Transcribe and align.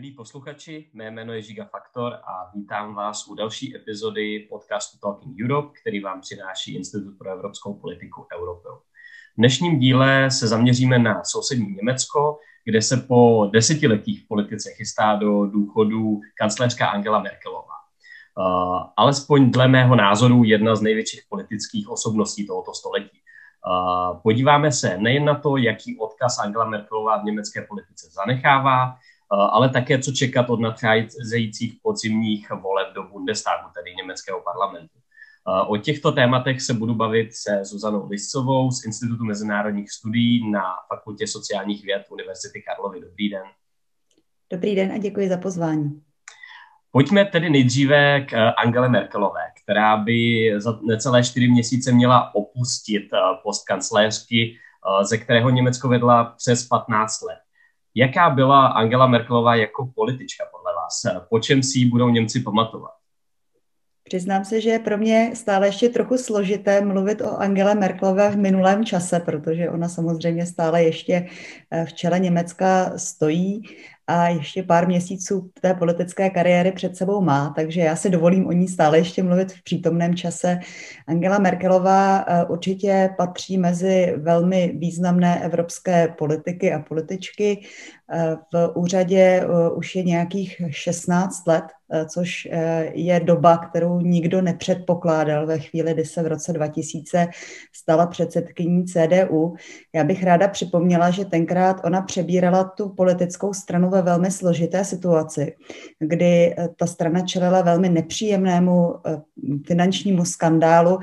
Milí 0.00 0.12
posluchači, 0.12 0.90
mé 0.92 1.10
jméno 1.10 1.32
je 1.32 1.42
Žiga 1.42 1.64
Faktor 1.64 2.12
a 2.12 2.50
vítám 2.54 2.94
vás 2.94 3.28
u 3.28 3.34
další 3.34 3.76
epizody 3.76 4.46
podcastu 4.50 4.98
Talking 4.98 5.36
Europe, 5.44 5.78
který 5.80 6.00
vám 6.00 6.20
přináší 6.20 6.74
Institut 6.74 7.18
pro 7.18 7.30
evropskou 7.30 7.74
politiku 7.74 8.26
Europeu. 8.36 8.76
V 8.76 9.36
dnešním 9.38 9.78
díle 9.78 10.30
se 10.30 10.48
zaměříme 10.48 10.98
na 10.98 11.24
sousední 11.24 11.74
Německo, 11.74 12.38
kde 12.64 12.82
se 12.82 12.96
po 12.96 13.50
desetiletích 13.52 14.24
v 14.24 14.28
politice 14.28 14.70
chystá 14.70 15.16
do 15.16 15.46
důchodu 15.46 16.20
kancléřka 16.34 16.86
Angela 16.86 17.22
Merkelová. 17.22 17.74
Uh, 18.38 18.82
alespoň 18.96 19.50
dle 19.50 19.68
mého 19.68 19.96
názoru 19.96 20.44
jedna 20.44 20.76
z 20.76 20.80
největších 20.80 21.22
politických 21.28 21.88
osobností 21.88 22.46
tohoto 22.46 22.74
století. 22.74 23.20
Uh, 23.66 24.20
podíváme 24.22 24.72
se 24.72 24.98
nejen 24.98 25.24
na 25.24 25.34
to, 25.34 25.56
jaký 25.56 25.98
odkaz 25.98 26.38
Angela 26.38 26.64
Merkelová 26.64 27.22
v 27.22 27.24
německé 27.24 27.62
politice 27.62 28.06
zanechává, 28.10 28.96
ale 29.30 29.68
také 29.68 29.98
co 29.98 30.12
čekat 30.12 30.50
od 30.50 30.60
nadcházejících 30.60 31.74
podzimních 31.82 32.50
voleb 32.50 32.94
do 32.94 33.02
Bundestagu, 33.02 33.68
tedy 33.74 33.94
německého 33.94 34.40
parlamentu. 34.40 34.98
O 35.66 35.76
těchto 35.76 36.12
tématech 36.12 36.62
se 36.62 36.74
budu 36.74 36.94
bavit 36.94 37.34
se 37.34 37.64
Zuzanou 37.64 38.08
Liscovou 38.08 38.70
z 38.70 38.84
Institutu 38.84 39.24
mezinárodních 39.24 39.90
studií 39.90 40.50
na 40.50 40.62
Fakultě 40.88 41.26
sociálních 41.26 41.84
věd 41.84 42.06
Univerzity 42.10 42.62
Karlovy. 42.62 43.00
Dobrý 43.00 43.30
den. 43.30 43.42
Dobrý 44.52 44.74
den 44.74 44.92
a 44.92 44.98
děkuji 44.98 45.28
za 45.28 45.36
pozvání. 45.36 46.02
Pojďme 46.92 47.24
tedy 47.24 47.50
nejdříve 47.50 48.20
k 48.20 48.50
Angele 48.50 48.88
Merkelové, 48.88 49.40
která 49.62 49.96
by 49.96 50.50
za 50.56 50.78
necelé 50.82 51.24
čtyři 51.24 51.48
měsíce 51.48 51.92
měla 51.92 52.34
opustit 52.34 53.02
post 53.42 53.64
kancléřky, 53.64 54.56
ze 55.02 55.18
kterého 55.18 55.50
Německo 55.50 55.88
vedla 55.88 56.24
přes 56.24 56.68
15 56.68 57.22
let. 57.22 57.38
Jaká 57.94 58.30
byla 58.30 58.66
Angela 58.66 59.06
Merkelová 59.06 59.54
jako 59.54 59.92
politička 59.94 60.44
podle 60.52 60.72
vás? 60.74 61.26
Po 61.28 61.40
čem 61.40 61.62
si 61.62 61.78
ji 61.78 61.84
budou 61.84 62.08
Němci 62.08 62.40
pamatovat? 62.40 62.90
Přiznám 64.04 64.44
se, 64.44 64.60
že 64.60 64.70
je 64.70 64.78
pro 64.78 64.98
mě 64.98 65.30
stále 65.34 65.68
ještě 65.68 65.88
trochu 65.88 66.18
složité 66.18 66.80
mluvit 66.80 67.20
o 67.20 67.36
Angele 67.36 67.74
Merkelové 67.74 68.30
v 68.30 68.36
minulém 68.36 68.84
čase, 68.84 69.20
protože 69.20 69.70
ona 69.70 69.88
samozřejmě 69.88 70.46
stále 70.46 70.82
ještě 70.82 71.28
eh, 71.70 71.84
v 71.84 71.92
čele 71.92 72.18
Německa 72.18 72.92
stojí 72.96 73.62
a 74.10 74.28
ještě 74.28 74.62
pár 74.62 74.86
měsíců 74.86 75.50
té 75.60 75.74
politické 75.74 76.30
kariéry 76.30 76.72
před 76.72 76.96
sebou 76.96 77.20
má, 77.20 77.52
takže 77.56 77.80
já 77.80 77.96
si 77.96 78.10
dovolím 78.10 78.46
o 78.46 78.52
ní 78.52 78.68
stále 78.68 78.98
ještě 78.98 79.22
mluvit 79.22 79.52
v 79.52 79.62
přítomném 79.62 80.14
čase. 80.14 80.58
Angela 81.06 81.38
Merkelová 81.38 82.18
eh, 82.18 82.44
určitě 82.44 83.10
patří 83.16 83.58
mezi 83.58 84.14
velmi 84.16 84.72
významné 84.76 85.44
evropské 85.44 86.08
politiky 86.18 86.72
a 86.72 86.78
političky. 86.78 87.62
Eh, 88.12 88.36
v 88.52 88.72
úřadě 88.74 89.20
eh, 89.42 89.70
už 89.70 89.96
je 89.96 90.02
nějakých 90.02 90.62
16 90.70 91.46
let, 91.46 91.64
což 92.08 92.48
je 92.92 93.20
doba, 93.20 93.56
kterou 93.56 94.00
nikdo 94.00 94.42
nepředpokládal 94.42 95.46
ve 95.46 95.58
chvíli, 95.58 95.94
kdy 95.94 96.04
se 96.04 96.22
v 96.22 96.26
roce 96.26 96.52
2000 96.52 97.28
stala 97.72 98.06
předsedkyní 98.06 98.84
CDU. 98.84 99.54
Já 99.94 100.04
bych 100.04 100.24
ráda 100.24 100.48
připomněla, 100.48 101.10
že 101.10 101.24
tenkrát 101.24 101.80
ona 101.84 102.02
přebírala 102.02 102.64
tu 102.64 102.88
politickou 102.88 103.52
stranu 103.52 103.90
ve 103.90 104.02
velmi 104.02 104.30
složité 104.30 104.84
situaci, 104.84 105.56
kdy 105.98 106.56
ta 106.76 106.86
strana 106.86 107.20
čelila 107.20 107.62
velmi 107.62 107.88
nepříjemnému 107.88 108.94
finančnímu 109.66 110.24
skandálu 110.24 110.98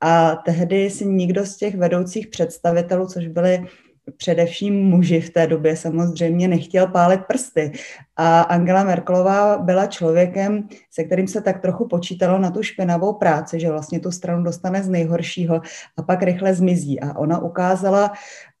a 0.00 0.36
tehdy 0.36 0.90
si 0.90 1.06
nikdo 1.06 1.46
z 1.46 1.56
těch 1.56 1.74
vedoucích 1.74 2.26
představitelů, 2.26 3.06
což 3.06 3.26
byly 3.26 3.66
především 4.16 4.74
muži 4.74 5.20
v 5.20 5.30
té 5.30 5.46
době 5.46 5.76
samozřejmě 5.76 6.48
nechtěl 6.48 6.86
pálit 6.86 7.20
prsty. 7.28 7.72
A 8.16 8.40
Angela 8.40 8.84
Merkelová 8.84 9.58
byla 9.58 9.86
člověkem, 9.86 10.68
se 10.90 11.04
kterým 11.04 11.28
se 11.28 11.40
tak 11.40 11.60
trochu 11.60 11.88
počítalo 11.88 12.38
na 12.38 12.50
tu 12.50 12.62
špinavou 12.62 13.12
práci, 13.12 13.60
že 13.60 13.70
vlastně 13.70 14.00
tu 14.00 14.10
stranu 14.10 14.42
dostane 14.42 14.82
z 14.82 14.88
nejhoršího 14.88 15.60
a 15.96 16.02
pak 16.02 16.22
rychle 16.22 16.54
zmizí. 16.54 17.00
A 17.00 17.18
ona 17.18 17.38
ukázala, 17.38 18.12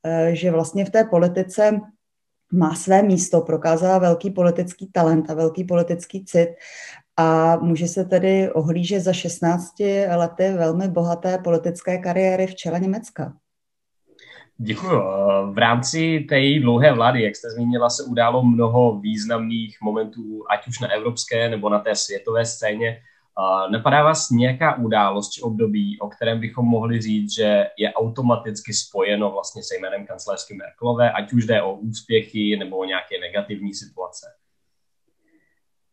eh, 0.04 0.30
že 0.34 0.50
vlastně 0.50 0.84
v 0.84 0.90
té 0.90 1.04
politice 1.04 1.80
má 2.52 2.74
své 2.74 3.02
místo, 3.02 3.40
prokázala 3.40 3.98
velký 3.98 4.30
politický 4.30 4.86
talent 4.92 5.30
a 5.30 5.34
velký 5.34 5.64
politický 5.64 6.24
cit 6.24 6.48
a 7.16 7.56
může 7.56 7.88
se 7.88 8.04
tedy 8.04 8.52
ohlížet 8.52 9.02
za 9.02 9.12
16 9.12 9.74
lety 10.16 10.52
velmi 10.52 10.88
bohaté 10.88 11.38
politické 11.38 11.98
kariéry 11.98 12.46
v 12.46 12.54
čele 12.54 12.80
Německa. 12.80 13.32
Děkuji. 14.60 15.00
V 15.52 15.58
rámci 15.58 16.26
té 16.28 16.60
dlouhé 16.60 16.92
vlády, 16.92 17.22
jak 17.22 17.36
jste 17.36 17.50
zmínila, 17.50 17.90
se 17.90 18.02
událo 18.02 18.42
mnoho 18.42 19.00
významných 19.00 19.78
momentů, 19.82 20.44
ať 20.50 20.68
už 20.68 20.80
na 20.80 20.92
evropské 20.92 21.48
nebo 21.48 21.68
na 21.68 21.78
té 21.78 21.94
světové 21.94 22.46
scéně. 22.46 23.02
Napadá 23.70 24.02
vás 24.02 24.30
nějaká 24.30 24.76
událost 24.76 25.30
či 25.30 25.40
období, 25.40 25.98
o 26.00 26.08
kterém 26.08 26.40
bychom 26.40 26.66
mohli 26.66 27.00
říct, 27.00 27.34
že 27.34 27.66
je 27.78 27.92
automaticky 27.92 28.74
spojeno 28.74 29.30
vlastně 29.30 29.62
se 29.62 29.76
jménem 29.76 30.06
kancelářky 30.06 30.54
Merkelové, 30.54 31.12
ať 31.12 31.32
už 31.32 31.46
jde 31.46 31.62
o 31.62 31.74
úspěchy 31.74 32.56
nebo 32.56 32.76
o 32.76 32.84
nějaké 32.84 33.20
negativní 33.20 33.74
situace? 33.74 34.26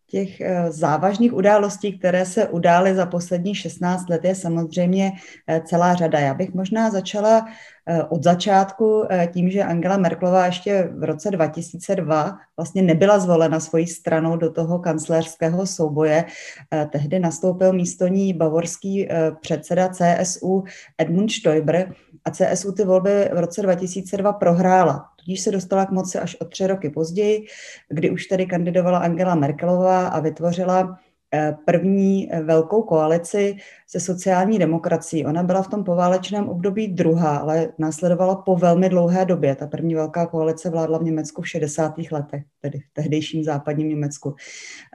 Těch 0.07 0.41
eh, 0.41 0.71
závažných 0.71 1.33
událostí, 1.33 1.99
které 1.99 2.25
se 2.25 2.47
udály 2.47 2.95
za 2.95 3.05
poslední 3.05 3.55
16 3.55 4.09
let, 4.09 4.25
je 4.25 4.35
samozřejmě 4.35 5.11
eh, 5.47 5.61
celá 5.65 5.95
řada. 5.95 6.19
Já 6.19 6.33
bych 6.33 6.53
možná 6.53 6.89
začala 6.89 7.45
Eh, 7.89 8.03
od 8.03 8.23
začátku 8.23 9.03
tím, 9.33 9.49
že 9.49 9.63
Angela 9.63 9.97
Merklová 9.97 10.45
ještě 10.45 10.89
v 10.97 11.03
roce 11.03 11.31
2002 11.31 12.37
vlastně 12.57 12.81
nebyla 12.81 13.19
zvolena 13.19 13.59
svojí 13.59 13.87
stranou 13.87 14.37
do 14.37 14.51
toho 14.51 14.79
kancléřského 14.79 15.67
souboje. 15.67 16.25
Eh, 16.73 16.87
tehdy 16.91 17.19
nastoupil 17.19 17.73
místo 17.73 18.07
ní 18.07 18.33
bavorský 18.33 19.07
předseda 19.41 19.89
CSU 19.89 20.63
Edmund 20.97 21.31
Stoiber 21.31 21.93
a 22.25 22.31
CSU 22.31 22.71
ty 22.71 22.83
volby 22.83 23.29
v 23.33 23.39
roce 23.39 23.61
2002 23.61 24.33
prohrála. 24.33 25.14
Tudíž 25.25 25.41
se 25.41 25.51
dostala 25.51 25.85
k 25.85 25.91
moci 25.91 26.19
až 26.19 26.35
o 26.35 26.45
tři 26.45 26.67
roky 26.67 26.89
později, 26.89 27.45
kdy 27.89 28.09
už 28.09 28.25
tedy 28.25 28.45
kandidovala 28.45 28.99
Angela 28.99 29.35
Merkelová 29.35 30.07
a 30.07 30.19
vytvořila 30.19 30.99
Eh, 31.35 31.57
první 31.65 32.33
eh, 32.33 32.43
velkou 32.43 32.81
koalici 32.81 33.55
se 33.87 33.99
sociální 33.99 34.59
demokracií. 34.59 35.25
Ona 35.25 35.43
byla 35.43 35.61
v 35.61 35.67
tom 35.67 35.83
poválečném 35.83 36.49
období 36.49 36.87
druhá, 36.87 37.37
ale 37.37 37.73
následovala 37.77 38.35
po 38.35 38.55
velmi 38.55 38.89
dlouhé 38.89 39.25
době. 39.25 39.55
Ta 39.55 39.67
první 39.67 39.95
velká 39.95 40.25
koalice 40.25 40.69
vládla 40.69 40.97
v 40.97 41.03
Německu 41.03 41.41
v 41.41 41.49
60. 41.49 41.93
letech, 42.11 42.43
tedy 42.61 42.79
v 42.79 42.93
tehdejším 42.93 43.43
západním 43.43 43.89
Německu. 43.89 44.35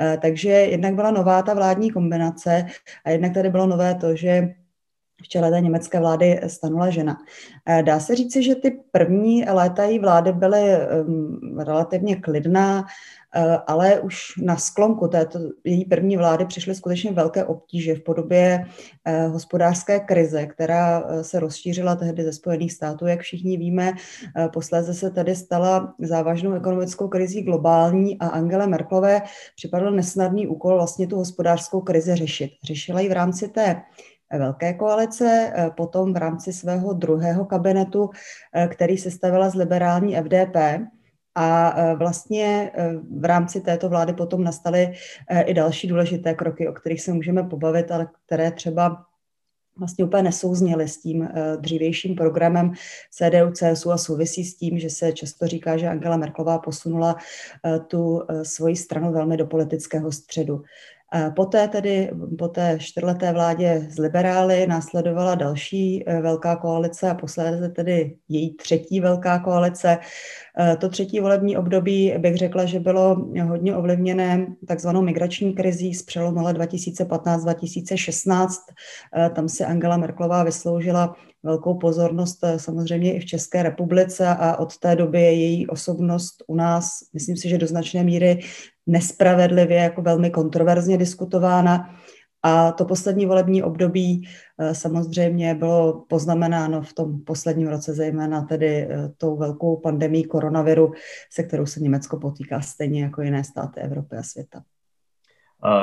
Eh, 0.01 0.19
takže 0.23 0.49
jednak 0.51 0.95
byla 0.95 1.11
nová 1.11 1.43
ta 1.43 1.55
vládní 1.55 1.91
kombinace 1.91 2.67
a 3.05 3.11
jednak 3.11 3.35
tady 3.35 3.51
bylo 3.51 3.67
nové 3.67 3.95
to, 3.95 4.17
že 4.17 4.49
v 5.23 5.29
čele 5.29 5.51
té 5.51 5.61
německé 5.61 6.01
vlády 6.01 6.41
stanula 6.47 6.91
žena. 6.91 7.17
Dá 7.83 8.01
se 8.01 8.17
říci, 8.17 8.43
že 8.43 8.55
ty 8.55 8.81
první 8.91 9.45
léta 9.45 9.85
její 9.85 9.99
vlády 9.99 10.33
byly 10.33 10.77
um, 11.07 11.59
relativně 11.59 12.17
klidná, 12.17 12.85
Eh, 13.35 13.59
ale 13.67 14.01
už 14.01 14.37
na 14.43 14.57
sklonku 14.57 15.09
této 15.09 15.39
její 15.65 15.85
první 15.85 16.17
vlády 16.17 16.47
přišly 16.47 16.75
skutečně 16.75 17.13
velké 17.13 17.45
obtíže 17.45 17.95
v 17.95 18.01
podobě 18.01 18.67
eh, 19.05 19.27
hospodářské 19.27 20.01
krize, 20.01 20.47
která 20.47 21.01
eh, 21.01 21.25
se 21.25 21.41
rozšířila 21.41 21.97
tehdy 21.97 22.25
ze 22.25 22.33
Spojených 22.33 22.73
států, 22.73 23.07
jak 23.07 23.21
všichni 23.21 23.57
víme. 23.57 23.93
Posléze 24.53 24.95
se 24.95 25.11
tedy 25.11 25.37
stala 25.37 25.95
závažnou 25.99 26.53
ekonomickou 26.53 27.09
krizí 27.09 27.43
globální 27.43 28.19
a 28.19 28.27
Angele 28.27 28.67
Merklové 28.67 29.23
připadl 29.57 29.91
nesnadný 29.91 30.47
úkol 30.47 30.75
vlastně 30.75 31.07
tu 31.07 31.17
hospodářskou 31.17 31.81
krizi 31.81 32.15
řešit. 32.15 32.51
Řešila 32.65 33.01
ji 33.01 33.09
v 33.09 33.13
rámci 33.13 33.49
té 33.49 33.83
velké 34.39 34.75
koalice, 34.75 35.53
potom 35.77 36.15
v 36.15 36.17
rámci 36.17 36.53
svého 36.53 36.93
druhého 36.93 37.45
kabinetu, 37.45 38.11
který 38.69 38.99
se 38.99 39.11
stavila 39.11 39.51
z 39.51 39.55
liberální 39.55 40.17
FDP, 40.17 40.57
a 41.35 41.75
e, 41.81 41.97
vlastně 41.97 42.73
v 43.19 43.25
rámci 43.25 43.61
této 43.61 43.89
vlády 43.89 44.13
potom 44.13 44.45
nastaly 44.45 44.93
i 45.45 45.55
další 45.55 45.89
důležité 45.89 46.35
kroky, 46.35 46.69
o 46.69 46.73
kterých 46.73 47.03
se 47.03 47.13
můžeme 47.13 47.43
pobavit, 47.43 47.91
ale 47.91 48.09
které 48.27 48.51
třeba 48.51 49.05
vlastně 49.79 50.05
úplně 50.05 50.23
nesouzněly 50.23 50.89
s 50.89 51.01
tím 51.01 51.29
dřívějším 51.57 52.15
programem 52.15 52.73
CDU, 53.11 53.51
CSU 53.53 53.93
a 53.93 53.99
souvisí 53.99 54.45
s 54.45 54.57
tím, 54.57 54.79
že 54.79 54.91
se 54.91 55.13
často 55.13 55.47
říká, 55.47 55.77
že 55.77 55.89
Angela 55.89 56.17
Merklová 56.17 56.59
posunula 56.59 57.17
tu 57.87 58.23
svoji 58.43 58.77
stranu 58.77 59.13
velmi 59.13 59.37
do 59.37 59.47
politického 59.47 60.13
středu. 60.13 60.63
Poté 61.37 61.69
tedy, 61.69 62.11
po 62.39 62.49
té 62.49 62.79
čtyřleté 62.81 63.33
vládě 63.33 63.87
z 63.91 63.99
liberály 63.99 64.67
následovala 64.67 65.35
další 65.35 66.05
velká 66.21 66.57
koalice 66.57 67.11
a 67.11 67.15
posledně 67.15 67.69
tedy 67.69 68.17
její 68.29 68.57
třetí 68.57 69.01
velká 69.01 69.39
koalice 69.39 69.99
Eh, 70.59 70.77
to 70.77 70.89
třetí 70.89 71.21
volební 71.21 71.57
období 71.57 72.15
bych 72.19 72.37
řekla, 72.37 72.65
že 72.65 72.81
bylo 72.81 73.27
hodně 73.43 73.77
ovlivněné 73.77 74.47
takzvanou 74.67 75.03
migrační 75.03 75.55
krizí 75.55 75.95
z 75.95 76.03
přelomu 76.03 76.43
let 76.43 76.57
2015-2016. 76.57 78.49
Eh, 79.17 79.31
tam 79.31 79.49
si 79.49 79.65
Angela 79.65 79.97
Merklová 79.97 80.45
vysloužila 80.45 81.17
velkou 81.43 81.75
pozornost 81.75 82.39
eh, 82.43 82.59
samozřejmě 82.59 83.15
i 83.15 83.21
v 83.21 83.25
České 83.25 83.63
republice 83.63 84.27
a 84.27 84.57
od 84.57 84.79
té 84.79 84.97
doby 84.97 85.21
je 85.21 85.33
její 85.33 85.67
osobnost 85.67 86.43
u 86.47 86.55
nás, 86.55 86.91
myslím 87.15 87.37
si, 87.37 87.49
že 87.49 87.59
do 87.59 87.67
značné 87.67 88.05
míry 88.05 88.41
nespravedlivě, 88.91 89.77
jako 89.77 90.03
velmi 90.03 90.31
kontroverzně 90.31 90.99
diskutována. 90.99 91.95
A 92.43 92.73
to 92.73 92.85
poslední 92.85 93.27
volební 93.27 93.63
období 93.63 94.29
eh, 94.59 94.75
samozřejmě 94.75 95.55
bylo 95.55 96.05
poznamenáno 96.09 96.83
v 96.83 96.93
tom 96.93 97.25
posledním 97.25 97.69
roce, 97.69 97.95
zejména 97.95 98.43
tedy 98.43 98.67
eh, 98.67 99.09
tou 99.19 99.37
velkou 99.37 99.77
pandemí 99.77 100.25
koronaviru, 100.25 100.93
se 101.33 101.43
kterou 101.43 101.67
se 101.67 101.81
Německo 101.81 102.17
potýká 102.17 102.61
stejně 102.61 103.03
jako 103.03 103.23
jiné 103.23 103.45
státy 103.45 103.81
Evropy 103.81 104.17
a 104.17 104.23
světa. 104.23 104.63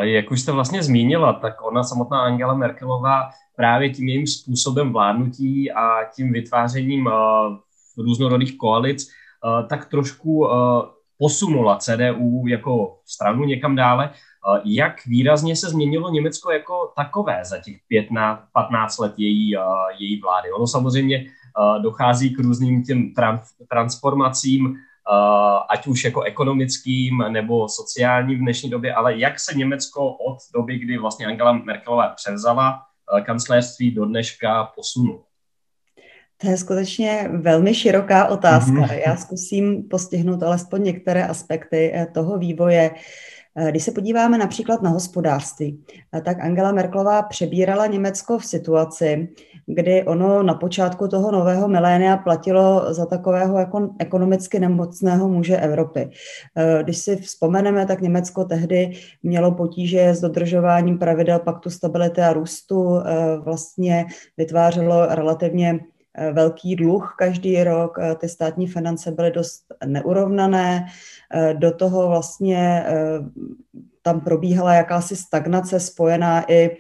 Jak 0.01 0.31
už 0.31 0.41
jste 0.41 0.51
vlastně 0.51 0.83
zmínila, 0.83 1.33
tak 1.33 1.61
ona 1.61 1.83
samotná 1.83 2.21
Angela 2.21 2.53
Merkelová 2.53 3.29
právě 3.55 3.89
tím 3.89 4.07
jejím 4.07 4.27
způsobem 4.27 4.93
vládnutí 4.93 5.71
a 5.71 6.03
tím 6.15 6.33
vytvářením 6.33 7.09
různorodých 7.97 8.57
koalic, 8.57 9.09
tak 9.69 9.85
trošku 9.85 10.47
posunula 11.17 11.77
CDU 11.77 12.47
jako 12.47 12.99
stranu 13.05 13.43
někam 13.43 13.75
dále. 13.75 14.09
Jak 14.65 15.05
výrazně 15.05 15.55
se 15.55 15.69
změnilo 15.69 16.09
Německo 16.09 16.51
jako 16.51 16.91
takové 16.95 17.45
za 17.45 17.57
těch 17.57 17.75
15 18.53 18.97
let 18.97 19.13
její, 19.17 19.55
její 19.97 20.21
vlády? 20.21 20.51
Ono 20.51 20.67
samozřejmě 20.67 21.25
dochází 21.81 22.29
k 22.29 22.39
různým 22.39 22.83
těm 22.83 23.13
transformacím, 23.69 24.75
ať 25.69 25.87
už 25.87 26.03
jako 26.03 26.21
ekonomickým 26.21 27.17
nebo 27.29 27.69
sociálním 27.69 28.37
v 28.37 28.41
dnešní 28.41 28.69
době, 28.69 28.93
ale 28.93 29.17
jak 29.17 29.39
se 29.39 29.57
Německo 29.57 30.11
od 30.11 30.37
doby, 30.53 30.79
kdy 30.79 30.97
vlastně 30.97 31.25
Angela 31.25 31.51
Merkelová 31.51 32.09
převzala 32.09 32.81
kancelářství 33.25 33.91
do 33.91 34.05
dneška 34.05 34.71
posunulo? 34.75 35.23
To 36.37 36.49
je 36.49 36.57
skutečně 36.57 37.29
velmi 37.33 37.75
široká 37.75 38.25
otázka. 38.25 38.71
Mm-hmm. 38.71 39.01
Já 39.07 39.15
zkusím 39.15 39.83
postihnout 39.83 40.43
alespoň 40.43 40.83
některé 40.83 41.27
aspekty 41.27 41.91
eh, 41.93 42.07
toho 42.13 42.37
vývoje. 42.37 42.91
Eh, 43.55 43.71
když 43.71 43.83
se 43.83 43.91
podíváme 43.91 44.37
například 44.37 44.81
na 44.81 44.89
hospodářství, 44.89 45.83
eh, 46.17 46.21
tak 46.21 46.39
Angela 46.39 46.71
Merklová 46.71 47.21
přebírala 47.21 47.87
Německo 47.87 48.39
v 48.39 48.45
situaci, 48.45 49.27
kdy 49.65 50.03
ono 50.03 50.43
na 50.43 50.53
počátku 50.53 51.07
toho 51.07 51.31
nového 51.31 51.67
milénia 51.67 52.17
platilo 52.17 52.93
za 52.93 53.05
takového 53.05 53.59
jako 53.59 53.89
ekonomicky 53.99 54.59
nemocného 54.59 55.29
muže 55.29 55.57
Evropy. 55.57 56.09
Když 56.83 56.97
si 56.97 57.15
vzpomeneme, 57.15 57.85
tak 57.85 58.01
Německo 58.01 58.45
tehdy 58.45 58.91
mělo 59.23 59.51
potíže 59.51 60.09
s 60.09 60.21
dodržováním 60.21 60.97
pravidel 60.97 61.39
paktu 61.39 61.69
stability 61.69 62.21
a 62.21 62.33
růstu, 62.33 63.01
vlastně 63.43 64.05
vytvářelo 64.37 65.05
relativně 65.05 65.79
velký 66.33 66.75
dluh 66.75 67.15
každý 67.17 67.63
rok, 67.63 67.97
eh, 67.99 68.15
ty 68.15 68.29
státní 68.29 68.67
finance 68.67 69.11
byly 69.11 69.31
dost 69.31 69.63
neurovnané, 69.85 70.85
eh, 71.33 71.53
do 71.53 71.71
toho 71.71 72.07
vlastně 72.07 72.85
tam 74.01 74.21
probíhala 74.21 74.73
jakási 74.73 75.15
stagnace 75.15 75.79
spojená 75.79 76.51
i 76.51 76.77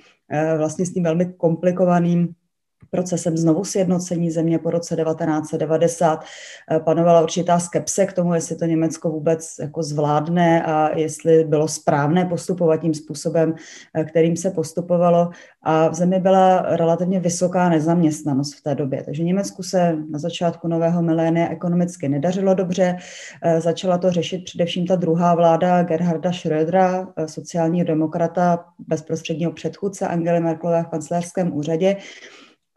vlastně 0.57 0.85
s 0.85 0.93
tím 0.93 1.03
velmi 1.03 1.25
komplikovaným 1.25 2.33
procesem 2.89 3.37
znovu 3.37 3.63
sjednocení 3.63 4.31
země 4.31 4.59
po 4.59 4.71
roce 4.71 4.95
1990 4.95 6.23
eh, 6.71 6.79
panovala 6.79 7.21
určitá 7.21 7.59
skepse 7.59 8.05
k 8.05 8.13
tomu, 8.13 8.33
jestli 8.33 8.55
to 8.55 8.65
Německo 8.65 9.09
vůbec 9.09 9.55
jako 9.61 9.83
zvládne 9.83 10.63
a 10.63 10.97
jestli 10.97 11.43
bylo 11.43 11.67
správné 11.67 12.25
postupovat 12.25 12.77
tím 12.77 12.93
způsobem, 12.93 13.55
eh, 13.93 14.03
kterým 14.03 14.37
se 14.37 14.51
postupovalo. 14.51 15.29
A 15.63 15.89
v 15.89 15.93
zemi 15.93 16.19
byla 16.19 16.61
relativně 16.61 17.19
vysoká 17.19 17.69
nezaměstnanost 17.69 18.53
v 18.53 18.63
té 18.63 18.75
době. 18.75 19.03
Takže 19.03 19.23
Německu 19.23 19.63
se 19.63 19.95
na 20.09 20.19
začátku 20.19 20.67
nového 20.67 21.01
milénia 21.01 21.49
ekonomicky 21.49 22.09
nedařilo 22.09 22.53
dobře. 22.53 22.97
Eh, 23.43 23.61
začala 23.61 23.97
to 23.97 24.11
řešit 24.11 24.43
především 24.43 24.87
ta 24.87 24.95
druhá 24.95 25.35
vláda 25.35 25.83
Gerharda 25.83 26.31
Schrödera, 26.31 27.07
sociálního 27.25 27.85
demokrata, 27.85 28.65
bezprostředního 28.87 29.51
předchůdce 29.51 30.07
Angely 30.07 30.39
Merkelové 30.39 30.83
v 30.83 30.87
kancelářském 30.87 31.57
úřadě. 31.57 31.95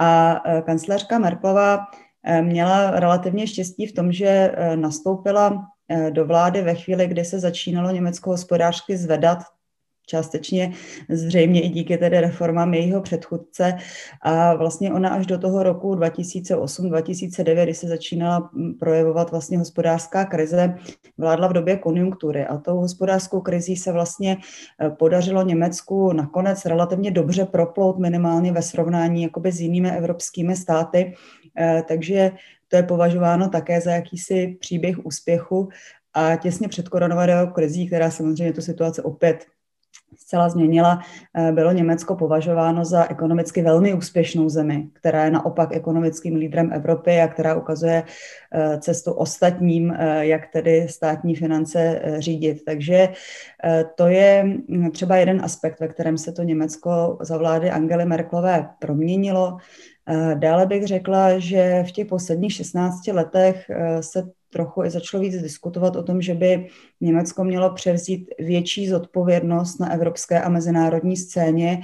A 0.00 0.40
e, 0.44 0.62
kancléřka 0.62 1.18
Merklová 1.18 1.78
e, 2.24 2.42
měla 2.42 2.90
relativně 2.90 3.46
štěstí 3.46 3.86
v 3.86 3.94
tom, 3.94 4.12
že 4.12 4.26
e, 4.26 4.76
nastoupila 4.76 5.66
do 6.10 6.26
vlády 6.26 6.62
ve 6.62 6.74
chvíli, 6.74 7.06
kdy 7.06 7.24
se 7.24 7.40
začínalo 7.40 7.90
Německo 7.90 8.30
hospodářsky 8.30 8.96
zvedat, 8.96 9.38
částečně 10.10 10.72
zřejmě 11.08 11.60
i 11.60 11.68
díky 11.68 11.98
tedy 11.98 12.20
reformám 12.20 12.74
jejího 12.74 13.00
předchůdce. 13.00 13.76
A 14.22 14.54
vlastně 14.54 14.92
ona 14.92 15.08
až 15.08 15.26
do 15.26 15.38
toho 15.38 15.62
roku 15.62 15.94
2008-2009, 15.94 17.62
kdy 17.62 17.74
se 17.74 17.88
začínala 17.88 18.50
projevovat 18.78 19.30
vlastně 19.30 19.58
hospodářská 19.58 20.24
krize, 20.24 20.74
vládla 21.18 21.48
v 21.48 21.52
době 21.52 21.76
konjunktury. 21.76 22.46
A 22.46 22.58
tou 22.58 22.76
hospodářskou 22.76 23.40
krizí 23.40 23.76
se 23.76 23.92
vlastně 23.92 24.36
e, 24.36 24.90
podařilo 24.90 25.42
Německu 25.42 26.12
nakonec 26.12 26.66
relativně 26.66 27.10
dobře 27.10 27.44
proplout 27.44 27.98
minimálně 27.98 28.52
ve 28.52 28.62
srovnání 28.62 29.22
jakoby 29.22 29.52
s 29.52 29.60
jinými 29.60 29.90
evropskými 29.90 30.56
státy. 30.56 31.14
E, 31.58 31.82
takže 31.88 32.32
to 32.68 32.76
je 32.76 32.82
považováno 32.82 33.48
také 33.48 33.80
za 33.80 33.90
jakýsi 33.90 34.56
příběh 34.60 35.06
úspěchu. 35.06 35.68
A 36.14 36.36
těsně 36.36 36.68
před 36.68 36.88
koronavirovou 36.88 37.52
krizí, 37.52 37.86
která 37.86 38.10
samozřejmě 38.10 38.52
tu 38.52 38.60
situaci 38.60 39.02
opět 39.02 39.46
zcela 40.16 40.48
změnila, 40.48 41.00
eh, 41.34 41.52
bylo 41.52 41.72
Německo 41.72 42.16
považováno 42.16 42.84
za 42.84 43.10
ekonomicky 43.10 43.62
velmi 43.62 43.94
úspěšnou 43.94 44.48
zemi, 44.48 44.88
která 44.92 45.24
je 45.24 45.30
naopak 45.30 45.76
ekonomickým 45.76 46.36
lídrem 46.36 46.72
Evropy 46.72 47.20
a 47.20 47.28
která 47.28 47.54
ukazuje 47.54 48.02
eh, 48.52 48.78
cestu 48.80 49.12
ostatním, 49.12 49.90
eh, 49.90 50.26
jak 50.26 50.46
tedy 50.52 50.88
státní 50.88 51.34
finance 51.34 52.02
řídit. 52.18 52.64
Takže 52.64 53.08
to 53.94 54.06
je 54.06 54.44
hm, 54.68 54.90
třeba 54.90 55.16
jeden 55.16 55.44
aspekt, 55.44 55.80
ve 55.80 55.88
kterém 55.88 56.18
se 56.18 56.32
to 56.32 56.42
Německo 56.42 57.18
za 57.20 57.38
vlády 57.38 57.70
Angely 57.70 58.04
Merklové 58.04 58.68
proměnilo. 58.78 59.56
Dále 60.34 60.66
bych 60.66 60.86
řekla, 60.86 61.38
že 61.38 61.84
v 61.88 61.92
těch 61.92 62.06
posledních 62.06 62.52
16 62.52 63.06
letech 63.06 63.70
se 64.00 64.22
trochu 64.52 64.84
i 64.84 64.90
začalo 64.90 65.22
víc 65.22 65.42
diskutovat 65.42 65.96
o 65.96 66.02
tom, 66.02 66.22
že 66.22 66.34
by 66.34 66.66
Německo 67.00 67.44
mělo 67.44 67.70
převzít 67.70 68.30
větší 68.38 68.88
zodpovědnost 68.88 69.80
na 69.80 69.92
evropské 69.92 70.40
a 70.40 70.48
mezinárodní 70.48 71.16
scéně. 71.16 71.80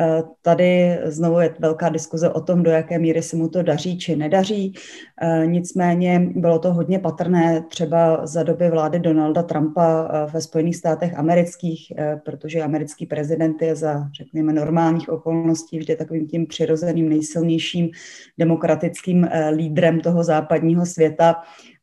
Eh, 0.00 0.22
tady 0.42 0.98
znovu 1.04 1.40
je 1.40 1.54
velká 1.58 1.88
diskuze 1.88 2.30
o 2.30 2.40
tom, 2.40 2.62
do 2.62 2.70
jaké 2.70 2.98
míry 2.98 3.22
se 3.22 3.36
mu 3.36 3.48
to 3.48 3.62
daří 3.62 3.98
či 3.98 4.16
nedaří. 4.16 4.74
Eh, 5.22 5.46
nicméně 5.46 6.28
bylo 6.34 6.58
to 6.58 6.72
hodně 6.72 6.98
patrné 6.98 7.62
třeba 7.68 8.26
za 8.26 8.42
doby 8.42 8.70
vlády 8.70 8.98
Donalda 8.98 9.42
Trumpa 9.42 10.08
eh, 10.10 10.30
ve 10.32 10.40
Spojených 10.40 10.76
státech 10.76 11.18
amerických, 11.18 11.92
protože 12.24 12.62
americký 12.62 13.06
prezident 13.06 13.62
je 13.62 13.76
za, 13.76 14.08
řekněme, 14.18 14.52
normálních 14.52 15.08
okolností 15.08 15.78
vždy 15.78 15.96
takovým 15.96 16.26
tím 16.26 16.46
přirozeným 16.46 17.08
nejsilnějším 17.08 17.90
demokratickým 18.38 19.28
lídrem 19.50 20.00
toho 20.00 20.24
západního 20.24 20.86
světa. 20.86 21.36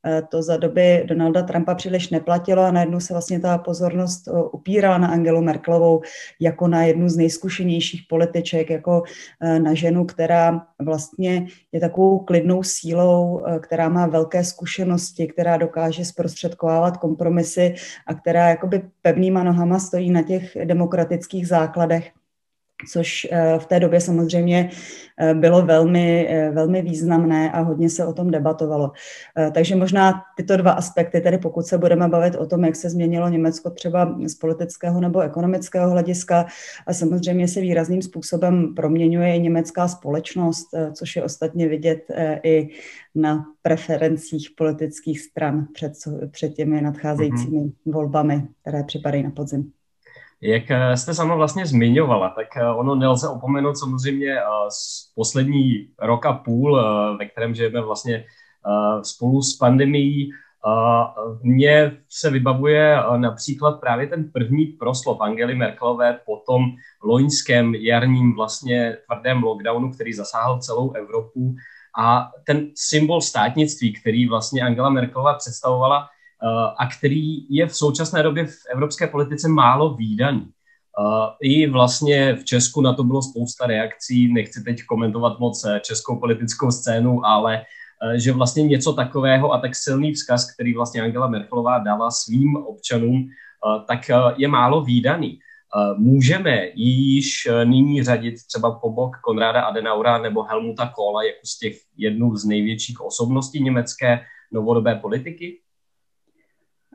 Eh, 0.06 0.22
to 0.30 0.44
za 0.44 0.58
doby 0.58 1.04
Donalda 1.08 1.44
Trumpa 1.44 1.76
příliš 1.76 2.10
neplatilo 2.10 2.62
a 2.62 2.72
najednou 2.72 3.00
se 3.00 3.14
vlastně 3.14 3.40
ta 3.40 3.58
pozornost 3.58 4.28
eh, 4.28 4.32
upírala 4.52 4.98
na 4.98 5.08
Angelu 5.08 5.42
Merkelovou 5.42 6.02
jako 6.40 6.68
na 6.68 6.84
jednu 6.84 7.10
z 7.10 7.18
nejzkušenějších 7.18 8.02
političek, 8.10 8.70
jako 8.70 9.04
eh, 9.42 9.60
na 9.60 9.74
ženu, 9.74 10.06
která 10.06 10.62
vlastně 10.80 11.48
je 11.72 11.80
takovou 11.80 12.20
klidnou 12.20 12.64
sílou, 12.64 13.42
která 13.60 13.90
má 13.90 14.08
velké 14.08 14.44
zkušenosti, 14.44 15.28
která 15.28 15.58
dokáže 15.58 16.06
zprostředkovávat 16.06 16.98
kompromisy 16.98 17.76
a 18.08 18.14
která 18.14 18.50
jakoby 18.50 18.82
pevnýma 19.02 19.44
nohama 19.44 19.80
stojí 19.80 20.12
na 20.12 20.22
těch 20.22 20.58
demokratických 20.66 21.48
základech 21.48 22.12
což 22.88 23.28
eh, 23.32 23.60
v 23.60 23.66
té 23.66 23.80
době 23.80 24.02
samozřejmě 24.02 24.70
eh, 25.20 25.34
bylo 25.34 25.62
velmi, 25.62 26.28
eh, 26.30 26.52
velmi 26.52 26.82
významné 26.82 27.52
a 27.52 27.62
hodně 27.62 27.90
se 27.90 28.06
o 28.06 28.14
tom 28.14 28.32
debatovalo. 28.32 28.92
Takže 29.54 29.76
možná 29.76 30.22
tyto 30.38 30.58
dva 30.58 30.72
aspekty, 30.72 31.22
tedy 31.22 31.38
pokud 31.38 31.66
se 31.66 31.78
budeme 31.78 32.08
bavit 32.08 32.36
o 32.36 32.46
tom, 32.46 32.66
jak 32.66 32.76
se 32.76 32.90
změnilo 32.90 33.30
Německo 33.30 33.70
třeba 33.70 34.16
z 34.26 34.36
politického 34.36 35.02
nebo 35.02 35.20
ekonomického 35.20 35.90
hlediska, 35.90 36.46
a 36.88 36.94
samozřejmě 36.94 37.48
se 37.48 37.62
výrazným 37.62 38.02
způsobem 38.02 38.76
proměňuje 38.76 39.36
i 39.36 39.40
německá 39.40 39.88
společnost, 39.88 40.68
což 40.94 41.16
je 41.16 41.24
ostatně 41.24 41.68
vidět 41.68 42.12
i 42.44 42.70
na 43.16 43.46
preferencích 43.62 44.50
politických 44.58 45.20
stran 45.20 45.68
před, 45.74 45.94
před 46.32 46.54
těmi 46.54 46.82
nadcházejícími 46.82 47.60
mm-hmm. 47.60 47.72
volbami, 47.86 48.48
které 48.62 48.84
připadají 48.84 49.24
na 49.24 49.32
podzim. 49.32 49.72
Jak 50.42 50.72
eh, 50.72 50.98
jste 50.98 51.14
sama 51.14 51.36
vlastně 51.36 51.66
zmiňovala, 51.66 52.30
tak 52.30 52.58
eh, 52.58 52.70
ono 52.70 52.96
nelze 52.96 53.30
opomenout 53.30 53.78
samozřejmě 53.78 54.40
eh, 54.40 54.44
z 54.70 55.12
poslední 55.16 55.88
roka 56.00 56.34
půl, 56.34 56.82
ve 57.20 57.26
kterém 57.26 57.56
žijeme 57.56 57.82
vlastně 57.82 58.26
spolu 59.02 59.42
s 59.42 59.58
pandemií. 59.58 60.32
Mně 61.44 61.98
se 62.10 62.30
vybavuje 62.30 62.98
například 63.18 63.80
právě 63.80 64.08
ten 64.08 64.32
první 64.32 64.66
proslov 64.66 65.22
Angely 65.22 65.56
Merkelové 65.56 66.20
po 66.26 66.38
tom 66.38 66.62
loňském 67.04 67.76
jarním 67.76 68.36
vlastně 68.36 68.98
tvrdém 69.06 69.44
lockdownu, 69.44 69.92
který 69.92 70.14
zasáhl 70.14 70.60
celou 70.60 70.92
Evropu 70.92 71.56
a 71.98 72.32
ten 72.46 72.70
symbol 72.76 73.22
státnictví, 73.22 73.94
který 73.94 74.28
vlastně 74.28 74.62
Angela 74.62 74.90
Merkelová 74.90 75.34
představovala, 75.34 76.08
a 76.78 76.88
který 76.98 77.56
je 77.56 77.68
v 77.68 77.76
současné 77.76 78.24
době 78.24 78.46
v 78.46 78.56
evropské 78.74 79.08
politice 79.08 79.48
málo 79.48 79.96
výdaný. 79.96 80.48
I 81.42 81.68
vlastně 81.68 82.36
v 82.36 82.46
Česku 82.46 82.82
na 82.82 82.94
to 82.94 83.04
bylo 83.04 83.22
spousta 83.22 83.68
reakcí, 83.68 84.34
nechci 84.34 84.64
teď 84.64 84.84
komentovat 84.84 85.40
moc 85.40 85.66
českou 85.82 86.20
politickou 86.20 86.72
scénu, 86.72 87.26
ale 87.26 87.62
že 88.16 88.32
vlastně 88.32 88.64
něco 88.64 88.94
takového 88.94 89.54
a 89.54 89.60
tak 89.60 89.76
silný 89.76 90.14
vzkaz, 90.14 90.54
který 90.54 90.74
vlastně 90.74 91.02
Angela 91.02 91.28
Merkelová 91.28 91.80
dala 91.80 92.12
svým 92.12 92.56
občanům, 92.56 93.28
tak 93.88 94.00
je 94.38 94.48
málo 94.48 94.82
výdaný. 94.82 95.40
Můžeme 95.98 96.68
již 96.76 97.48
nyní 97.64 98.04
řadit 98.04 98.36
třeba 98.48 98.72
po 98.72 98.90
bok 98.90 99.18
Konráda 99.24 99.62
Adenaura 99.62 100.18
nebo 100.18 100.44
Helmuta 100.44 100.92
Kohla 100.96 101.24
jako 101.24 101.40
z 101.46 101.60
těch 101.60 101.74
jednu 101.98 102.36
z 102.36 102.46
největších 102.46 103.02
osobností 103.02 103.64
německé 103.64 104.20
novodobé 104.52 104.96
politiky? 104.96 105.60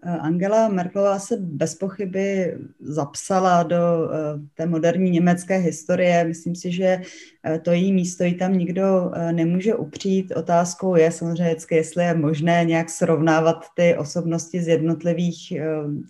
Angela 0.02 0.68
Merkelová 0.68 1.18
se 1.18 1.36
bez 1.36 1.74
pochyby 1.74 2.58
zapsala 2.80 3.62
do 3.62 3.76
eh, 3.76 4.40
té 4.54 4.66
moderní 4.66 5.10
německé 5.10 5.56
historie. 5.56 6.24
Myslím 6.24 6.54
si, 6.54 6.72
že 6.72 7.00
eh, 7.44 7.58
to 7.58 7.70
její 7.70 7.92
místo 7.92 8.24
ji 8.24 8.34
tam 8.34 8.58
nikdo 8.58 9.10
eh, 9.14 9.32
nemůže 9.32 9.74
upřít. 9.74 10.32
Otázkou 10.36 10.96
je 10.96 11.12
samozřejmě 11.12 11.56
jestli 11.70 12.04
je 12.04 12.14
možné 12.14 12.64
nějak 12.64 12.90
srovnávat 12.90 13.64
ty 13.76 13.96
osobnosti 13.96 14.62
z 14.62 14.68
jednotlivých 14.68 15.52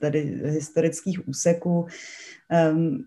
tedy 0.00 0.40
historických 0.44 1.28
úseků. 1.28 1.86
Ehm, 2.50 2.98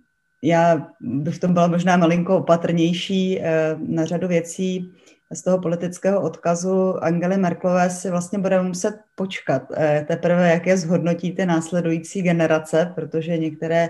já 0.41 0.87
bych 1.01 1.35
v 1.35 1.39
tom 1.39 1.53
byla 1.53 1.67
možná 1.67 1.97
malinko 1.97 2.37
opatrnější 2.37 3.41
na 3.87 4.05
řadu 4.05 4.27
věcí 4.27 4.91
z 5.33 5.41
toho 5.41 5.59
politického 5.59 6.21
odkazu 6.21 7.03
Angely 7.03 7.37
Merklové 7.37 7.89
si 7.89 8.09
vlastně 8.09 8.39
budeme 8.39 8.67
muset 8.67 8.99
počkat 9.15 9.61
eh, 9.77 10.05
teprve, 10.07 10.49
jak 10.49 10.67
je 10.67 10.77
zhodnotí 10.77 11.31
ty 11.31 11.45
následující 11.45 12.21
generace, 12.21 12.91
protože 12.95 13.37
některé 13.37 13.89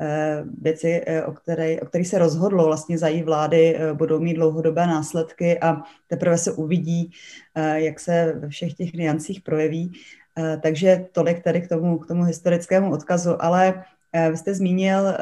eh, 0.00 0.44
věci, 0.60 1.02
eh, 1.06 1.24
o, 1.24 1.32
které, 1.32 1.80
o 1.80 1.86
kterých 1.86 2.08
se 2.08 2.18
rozhodlo 2.18 2.66
vlastně 2.66 2.98
za 2.98 3.08
její 3.08 3.22
vlády, 3.22 3.78
budou 3.92 4.20
mít 4.20 4.34
dlouhodobé 4.34 4.86
následky 4.86 5.60
a 5.60 5.82
teprve 6.06 6.38
se 6.38 6.52
uvidí, 6.52 7.10
jak 7.74 8.00
se 8.00 8.32
ve 8.38 8.48
všech 8.48 8.74
těch 8.74 8.92
niancích 8.92 9.40
projeví. 9.40 9.92
Takže 10.62 11.06
tolik 11.12 11.44
tady 11.44 11.60
k 11.60 11.68
tomu, 11.68 11.98
k 11.98 12.06
tomu 12.06 12.24
historickému 12.24 12.92
odkazu, 12.92 13.42
ale 13.42 13.84
vy 14.30 14.36
jste 14.36 14.54
zmínil 14.54 15.14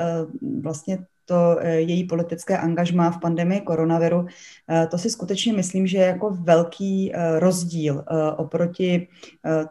vlastně 0.62 0.98
to 1.24 1.58
eh, 1.60 1.80
její 1.80 2.04
politické 2.04 2.58
angažmá 2.58 3.10
v 3.10 3.20
pandemii 3.20 3.60
koronaviru, 3.60 4.26
eh, 4.68 4.86
to 4.86 4.98
si 4.98 5.10
skutečně 5.10 5.52
myslím, 5.52 5.86
že 5.86 5.98
je 5.98 6.06
jako 6.06 6.30
velký 6.30 7.12
eh, 7.14 7.40
rozdíl 7.40 8.04
oproti 8.36 9.08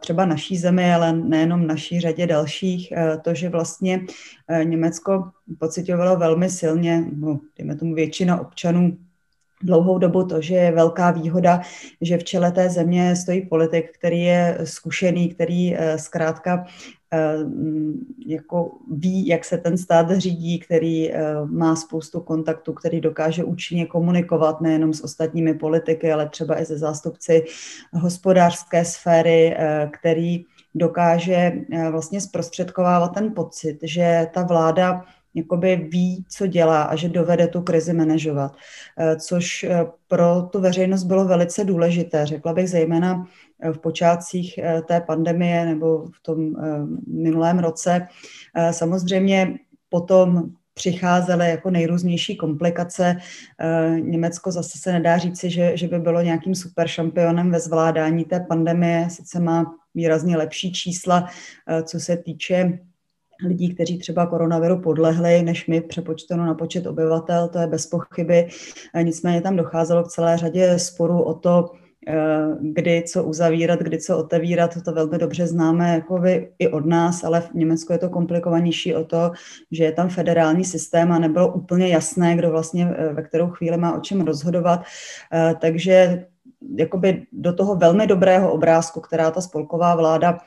třeba 0.00 0.24
naší 0.24 0.56
zemi, 0.56 0.94
ale 0.94 1.12
nejenom 1.12 1.66
naší 1.66 2.00
řadě 2.00 2.26
dalších, 2.26 2.92
to, 3.22 3.34
že 3.34 3.48
vlastně 3.48 4.00
Německo 4.64 5.30
pocitovalo 5.58 6.16
velmi 6.16 6.50
silně, 6.50 7.04
no, 7.16 7.40
dejme 7.58 7.76
tomu 7.76 7.94
většina 7.94 8.40
občanů 8.40 8.96
dlouhou 9.62 9.98
dobu 9.98 10.24
to, 10.24 10.40
že 10.40 10.54
je 10.54 10.72
velká 10.72 11.10
výhoda, 11.10 11.60
že 12.00 12.18
v 12.18 12.24
čele 12.24 12.52
té 12.52 12.70
země 12.70 13.16
stojí 13.16 13.46
politik, 13.46 13.98
který 13.98 14.22
je 14.22 14.58
zkušený, 14.64 15.28
který 15.28 15.76
zkrátka 15.96 16.66
jako 18.26 18.72
ví, 18.90 19.26
jak 19.26 19.44
se 19.44 19.58
ten 19.58 19.78
stát 19.78 20.10
řídí, 20.10 20.58
který 20.58 21.12
eh, 21.12 21.34
má 21.44 21.76
spoustu 21.76 22.20
kontaktů, 22.20 22.72
který 22.72 23.00
dokáže 23.00 23.44
účinně 23.44 23.86
komunikovat 23.86 24.60
nejenom 24.60 24.92
s 24.92 25.04
ostatními 25.04 25.54
politiky, 25.54 26.12
ale 26.12 26.28
třeba 26.28 26.60
i 26.60 26.66
se 26.66 26.78
zástupci 26.78 27.44
hospodářské 27.92 28.84
sféry, 28.84 29.56
eh, 29.56 29.90
který 30.00 30.44
dokáže 30.74 31.52
vlastně 31.90 32.20
zprostředkovávat 32.20 33.14
ten 33.14 33.32
pocit, 33.34 33.78
že 33.82 34.26
ta 34.34 34.42
vláda 34.42 35.04
jakoby 35.34 35.76
ví, 35.76 36.24
co 36.28 36.46
dělá 36.46 36.82
a 36.82 36.96
že 36.96 37.08
dovede 37.08 37.48
tu 37.48 37.62
krizi 37.62 37.92
manažovat, 37.92 38.52
což 39.20 39.66
pro 40.08 40.42
tu 40.52 40.60
veřejnost 40.60 41.04
bylo 41.04 41.24
velice 41.24 41.64
důležité. 41.64 42.26
Řekla 42.26 42.52
bych 42.52 42.70
zejména 42.70 43.26
v 43.72 43.78
počátcích 43.78 44.58
eh, 44.58 44.82
té 44.82 45.00
pandemie 45.00 45.64
nebo 45.64 46.06
v 46.06 46.22
tom 46.22 46.56
eh, 46.56 46.62
minulém 47.06 47.58
roce. 47.58 48.06
Eh, 48.56 48.72
samozřejmě 48.72 49.58
potom 49.88 50.50
přicházely 50.74 51.50
jako 51.50 51.70
nejrůznější 51.70 52.36
komplikace. 52.36 53.16
Německo 54.00 54.52
zase 54.52 54.78
se 54.78 54.92
nedá 54.92 55.18
říci, 55.18 55.50
že, 55.50 55.76
že 55.76 55.88
by 55.88 55.98
bylo 55.98 56.22
nějakým 56.22 56.54
super 56.54 56.88
šampionem 56.88 57.50
ve 57.50 57.60
zvládání 57.60 58.24
té 58.24 58.40
pandemie. 58.40 59.10
Sice 59.10 59.40
má 59.40 59.74
výrazně 59.94 60.36
lepší 60.36 60.72
čísla, 60.72 61.28
co 61.84 62.00
se 62.00 62.16
týče 62.16 62.78
lidí, 63.46 63.74
kteří 63.74 63.98
třeba 63.98 64.26
koronaviru 64.26 64.80
podlehli, 64.80 65.42
než 65.42 65.66
my 65.66 65.80
přepočteno 65.80 66.46
na 66.46 66.54
počet 66.54 66.86
obyvatel, 66.86 67.48
to 67.48 67.58
je 67.58 67.66
bez 67.66 67.86
pochyby. 67.86 68.48
Nicméně 69.02 69.40
tam 69.40 69.56
docházelo 69.56 70.04
k 70.04 70.08
celé 70.08 70.36
řadě 70.38 70.78
sporů 70.78 71.22
o 71.22 71.34
to, 71.34 71.70
Eh, 72.08 72.56
kdy 72.60 73.02
co 73.06 73.24
uzavírat, 73.24 73.80
kdy 73.80 73.98
co 73.98 74.18
otevírat, 74.18 74.82
to 74.84 74.92
velmi 74.92 75.18
dobře 75.18 75.46
známe 75.46 75.94
jako 75.94 76.18
vy 76.18 76.52
i 76.58 76.68
od 76.68 76.86
nás, 76.86 77.24
ale 77.24 77.40
v 77.40 77.54
Německu 77.54 77.92
je 77.92 77.98
to 77.98 78.08
komplikovanější 78.08 78.94
o 78.94 79.04
to, 79.04 79.30
že 79.70 79.84
je 79.84 79.92
tam 79.92 80.08
federální 80.08 80.64
systém 80.64 81.12
a 81.12 81.18
nebylo 81.18 81.52
úplně 81.52 81.88
jasné, 81.88 82.36
kdo 82.36 82.50
vlastně 82.50 82.94
eh, 82.96 83.12
ve 83.12 83.22
kterou 83.22 83.48
chvíli 83.48 83.76
má 83.76 83.96
o 83.96 84.00
čem 84.00 84.20
rozhodovat. 84.20 84.80
Eh, 85.32 85.54
takže 85.60 86.26
jakoby 86.78 87.26
do 87.32 87.52
toho 87.52 87.76
velmi 87.76 88.06
dobrého 88.06 88.52
obrázku, 88.52 89.00
která 89.00 89.30
ta 89.30 89.40
spolková 89.40 89.94
vláda, 89.94 90.38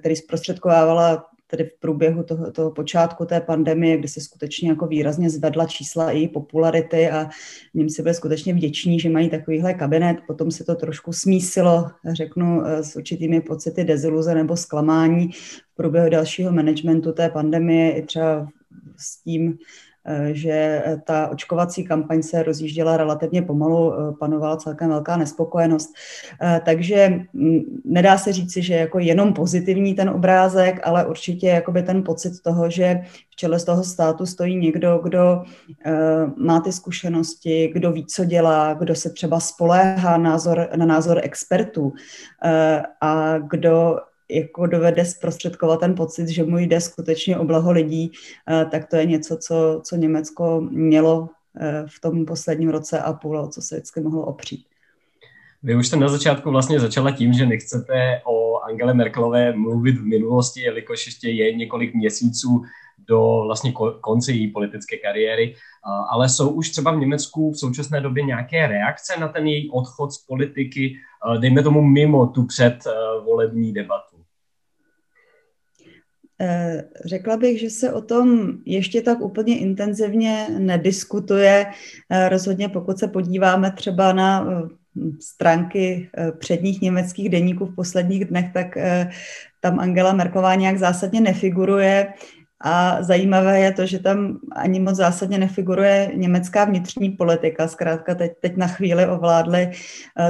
který 0.00 0.16
zprostředkovávala 0.16 1.26
tedy 1.46 1.64
v 1.64 1.80
průběhu 1.80 2.22
toho, 2.22 2.52
toho 2.52 2.70
počátku 2.70 3.24
té 3.24 3.40
pandemie, 3.40 3.96
kdy 3.96 4.08
se 4.08 4.20
skutečně 4.20 4.68
jako 4.68 4.86
výrazně 4.86 5.30
zvedla 5.30 5.66
čísla 5.66 6.10
i 6.10 6.28
popularity 6.28 7.10
a 7.10 7.28
Němci 7.74 8.02
byli 8.02 8.14
skutečně 8.14 8.54
vděční, 8.54 9.00
že 9.00 9.10
mají 9.10 9.30
takovýhle 9.30 9.74
kabinet. 9.74 10.16
Potom 10.26 10.50
se 10.50 10.64
to 10.64 10.74
trošku 10.74 11.12
smísilo, 11.12 11.90
řeknu, 12.12 12.62
s 12.64 12.96
určitými 12.96 13.40
pocity 13.40 13.84
deziluze 13.84 14.34
nebo 14.34 14.56
zklamání 14.56 15.30
v 15.72 15.74
průběhu 15.76 16.10
dalšího 16.10 16.52
managementu 16.52 17.12
té 17.12 17.28
pandemie 17.30 17.92
i 17.96 18.02
třeba 18.02 18.48
s 18.96 19.22
tím, 19.22 19.58
Eh, 19.58 19.93
že 20.32 20.82
ta 21.04 21.28
očkovací 21.28 21.84
kampaň 21.84 22.22
se 22.22 22.42
rozjížděla 22.42 22.96
relativně 22.96 23.42
pomalu, 23.42 23.92
eh, 23.92 24.12
panovala 24.12 24.56
celkem 24.56 24.88
velká 24.88 25.16
nespokojenost. 25.16 25.94
Eh, 26.42 26.60
takže 26.64 27.20
mm, 27.32 27.60
nedá 27.84 28.18
se 28.18 28.32
říci, 28.32 28.62
že 28.62 28.74
jako 28.74 28.98
jenom 28.98 29.32
pozitivní 29.32 29.94
ten 29.94 30.10
obrázek, 30.10 30.80
ale 30.84 31.06
určitě 31.06 31.46
jakoby 31.48 31.82
ten 31.82 32.02
pocit 32.02 32.32
toho, 32.42 32.70
že 32.70 33.00
v 33.30 33.36
čele 33.36 33.58
z 33.58 33.64
toho 33.64 33.84
státu 33.84 34.26
stojí 34.26 34.56
někdo, 34.56 35.00
kdo 35.02 35.42
má 36.36 36.60
ty 36.60 36.72
zkušenosti, 36.72 37.70
kdo 37.74 37.92
ví, 37.92 38.06
co 38.06 38.24
dělá, 38.24 38.74
kdo 38.74 38.94
se 38.94 39.10
třeba 39.10 39.40
spoléhá 39.40 40.16
názor, 40.16 40.68
na 40.76 40.86
názor 40.86 41.20
expertů 41.22 41.92
a 43.00 43.38
kdo 43.38 43.98
jako 44.30 44.66
dovede 44.66 45.04
zprostředkovat 45.04 45.80
ten 45.80 45.94
pocit, 45.94 46.28
že 46.28 46.44
mu 46.44 46.58
jde 46.58 46.80
skutečně 46.80 47.38
o 47.38 47.44
blaho 47.44 47.72
lidí, 47.72 48.12
eh, 48.50 48.64
tak 48.64 48.88
to 48.88 48.96
je 48.96 49.06
něco, 49.06 49.36
co, 49.36 49.80
co 49.84 49.96
Německo 49.96 50.60
mělo 50.70 51.28
eh, 51.60 51.84
v 51.86 52.00
tom 52.00 52.26
posledním 52.26 52.68
roce 52.68 53.00
a 53.00 53.12
půl, 53.12 53.46
co 53.46 53.62
se 53.62 53.74
vždycky 53.74 54.00
mohlo 54.00 54.26
opřít. 54.26 54.66
Vy 55.62 55.76
už 55.76 55.86
jste 55.86 55.96
na 55.96 56.08
začátku 56.08 56.50
vlastně 56.50 56.80
začala 56.80 57.10
tím, 57.10 57.32
že 57.32 57.46
nechcete 57.46 58.20
o 58.24 58.58
Angele 58.58 58.94
Merkelové 58.94 59.52
mluvit 59.52 59.98
v 59.98 60.04
minulosti, 60.04 60.60
jelikož 60.60 61.06
ještě 61.06 61.30
je 61.30 61.54
několik 61.54 61.94
měsíců 61.94 62.62
do 63.08 63.42
vlastně 63.46 63.72
konce 64.00 64.32
její 64.32 64.48
politické 64.48 64.96
kariéry, 64.96 65.54
ale 66.10 66.28
jsou 66.28 66.50
už 66.50 66.70
třeba 66.70 66.90
v 66.90 66.96
Německu 66.96 67.52
v 67.52 67.58
současné 67.58 68.00
době 68.00 68.22
nějaké 68.22 68.66
reakce 68.66 69.20
na 69.20 69.28
ten 69.28 69.46
její 69.46 69.70
odchod 69.70 70.12
z 70.12 70.18
politiky, 70.18 70.96
dejme 71.38 71.62
tomu 71.62 71.82
mimo 71.82 72.26
tu 72.26 72.46
předvolební 72.46 73.72
debatu? 73.72 74.13
Eh, 76.40 76.84
řekla 77.04 77.36
bych, 77.36 77.60
že 77.60 77.70
se 77.70 77.92
o 77.92 78.00
tom 78.00 78.52
ještě 78.66 79.02
tak 79.02 79.20
úplně 79.20 79.58
intenzivně 79.58 80.46
nediskutuje. 80.58 81.66
Eh, 82.10 82.28
rozhodně 82.28 82.68
pokud 82.68 82.98
se 82.98 83.08
podíváme 83.08 83.72
třeba 83.72 84.12
na 84.12 84.46
eh, 84.50 84.68
stránky 85.20 86.10
předních 86.38 86.80
německých 86.82 87.28
deníků 87.28 87.66
v 87.66 87.74
posledních 87.74 88.24
dnech, 88.24 88.52
tak 88.52 88.78
tam 89.60 89.80
Angela 89.80 90.12
Merkelová 90.12 90.54
nějak 90.54 90.78
zásadně 90.78 91.20
nefiguruje. 91.20 92.14
A 92.60 93.02
zajímavé 93.02 93.60
je 93.60 93.72
to, 93.72 93.86
že 93.86 93.98
tam 93.98 94.38
ani 94.56 94.80
moc 94.80 94.96
zásadně 94.96 95.38
nefiguruje 95.38 96.12
německá 96.14 96.64
vnitřní 96.64 97.10
politika. 97.10 97.68
Zkrátka 97.68 98.14
teď, 98.14 98.32
teď 98.40 98.56
na 98.56 98.66
chvíli 98.66 99.06
ovládly 99.06 99.70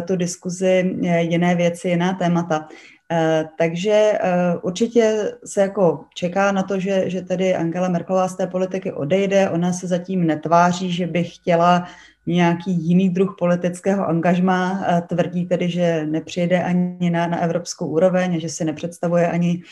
tu 0.04 0.16
diskuzi 0.16 0.96
jiné 1.18 1.54
věci, 1.54 1.88
jiná 1.88 2.12
témata. 2.12 2.68
Eh, 3.12 3.48
takže 3.58 3.92
eh, 3.92 4.56
určitě 4.62 5.32
se 5.44 5.60
jako 5.60 6.04
čeká 6.14 6.52
na 6.52 6.62
to, 6.62 6.80
že, 6.80 7.10
že 7.10 7.22
tedy 7.22 7.54
Angela 7.54 7.88
Merkelová 7.88 8.28
z 8.28 8.36
té 8.36 8.46
politiky 8.46 8.92
odejde. 8.92 9.50
Ona 9.50 9.72
se 9.72 9.86
zatím 9.86 10.26
netváří, 10.26 10.92
že 10.92 11.06
by 11.06 11.24
chtěla 11.24 11.88
nějaký 12.26 12.70
jiný 12.88 13.10
druh 13.10 13.36
politického 13.38 14.08
angažma. 14.08 14.84
Tvrdí 15.08 15.46
tedy, 15.46 15.70
že 15.70 16.06
nepřijde 16.06 16.62
ani 16.62 17.10
na, 17.10 17.26
na 17.26 17.40
evropskou 17.40 17.86
úroveň, 17.86 18.40
že 18.40 18.48
si 18.48 18.64
nepředstavuje 18.64 19.28
ani, 19.28 19.62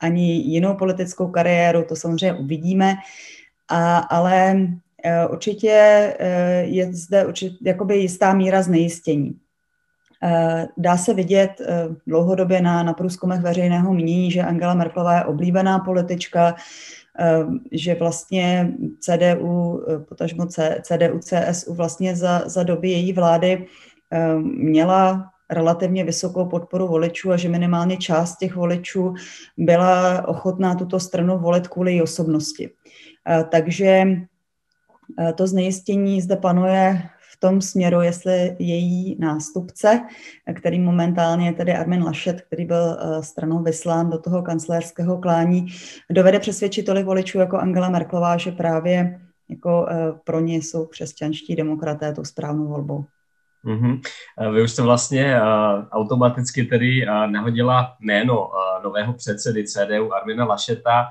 ani 0.00 0.32
jinou 0.32 0.74
politickou 0.74 1.28
kariéru, 1.28 1.84
to 1.88 1.96
samozřejmě 1.96 2.32
uvidíme. 2.32 2.94
A, 3.68 3.98
ale 3.98 4.66
určitě 5.30 6.14
je 6.60 6.92
zde 6.92 7.26
určitě, 7.26 7.56
jakoby 7.62 7.96
jistá 7.96 8.34
míra 8.34 8.62
znejistění. 8.62 9.34
E, 10.22 10.68
dá 10.76 10.96
se 10.96 11.14
vidět 11.14 11.50
dlouhodobě 12.06 12.60
na, 12.60 12.82
na 12.82 12.92
průzkumech 12.92 13.40
veřejného 13.40 13.94
mínění, 13.94 14.30
že 14.30 14.42
Angela 14.42 14.74
Merkelová 14.74 15.14
je 15.14 15.24
oblíbená 15.24 15.78
politička, 15.78 16.54
že 17.72 17.94
vlastně 17.94 18.72
CDU, 19.00 19.84
potažmo 20.08 20.46
CDU, 20.82 21.18
CSU 21.18 21.74
vlastně 21.74 22.16
za, 22.16 22.48
za 22.48 22.62
doby 22.62 22.90
její 22.90 23.12
vlády 23.12 23.66
měla 24.42 25.30
relativně 25.50 26.04
vysokou 26.04 26.46
podporu 26.46 26.88
voličů 26.88 27.32
a 27.32 27.36
že 27.36 27.48
minimálně 27.48 27.96
část 27.96 28.36
těch 28.36 28.56
voličů 28.56 29.14
byla 29.56 30.28
ochotná 30.28 30.74
tuto 30.74 31.00
stranu 31.00 31.38
volit 31.38 31.68
kvůli 31.68 31.92
její 31.92 32.02
osobnosti. 32.02 32.70
Takže 33.50 34.04
to 35.34 35.46
znejistění 35.46 36.20
zde 36.20 36.36
panuje 36.36 37.02
v 37.36 37.40
tom 37.40 37.60
směru, 37.60 38.00
jestli 38.00 38.56
její 38.58 39.16
nástupce, 39.20 40.00
který 40.54 40.80
momentálně 40.80 41.46
je 41.46 41.52
tedy 41.52 41.72
Armin 41.72 42.02
Laschet, 42.02 42.40
který 42.40 42.64
byl 42.64 42.98
eh, 43.00 43.22
stranou 43.22 43.62
vyslán 43.62 44.10
do 44.10 44.18
toho 44.18 44.42
kancléřského 44.42 45.18
klání, 45.18 45.66
dovede 46.10 46.40
přesvědčit 46.40 46.82
tolik 46.82 47.06
voličů 47.06 47.38
jako 47.38 47.58
Angela 47.58 47.88
Merklová, 47.88 48.36
že 48.36 48.52
právě 48.52 49.20
jako 49.50 49.86
eh, 49.90 50.12
pro 50.24 50.40
ně 50.40 50.56
jsou 50.56 50.86
křesťanští 50.86 51.56
demokraté 51.56 52.12
tou 52.12 52.24
správnou 52.24 52.68
volbou. 52.68 53.04
Mm-hmm. 53.64 54.00
Vy 54.54 54.62
už 54.62 54.70
jste 54.70 54.82
vlastně 54.82 55.40
automaticky 55.90 56.64
tedy 56.64 57.06
uh, 57.06 57.30
nahodila 57.30 57.96
jméno 58.00 58.50
nového 58.84 59.12
předsedy 59.12 59.64
CDU 59.64 60.14
Armina 60.14 60.44
Lašeta. 60.44 61.08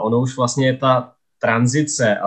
Ono 0.00 0.20
už 0.20 0.36
vlastně 0.36 0.76
ta 0.76 1.12
tranzice 1.38 2.18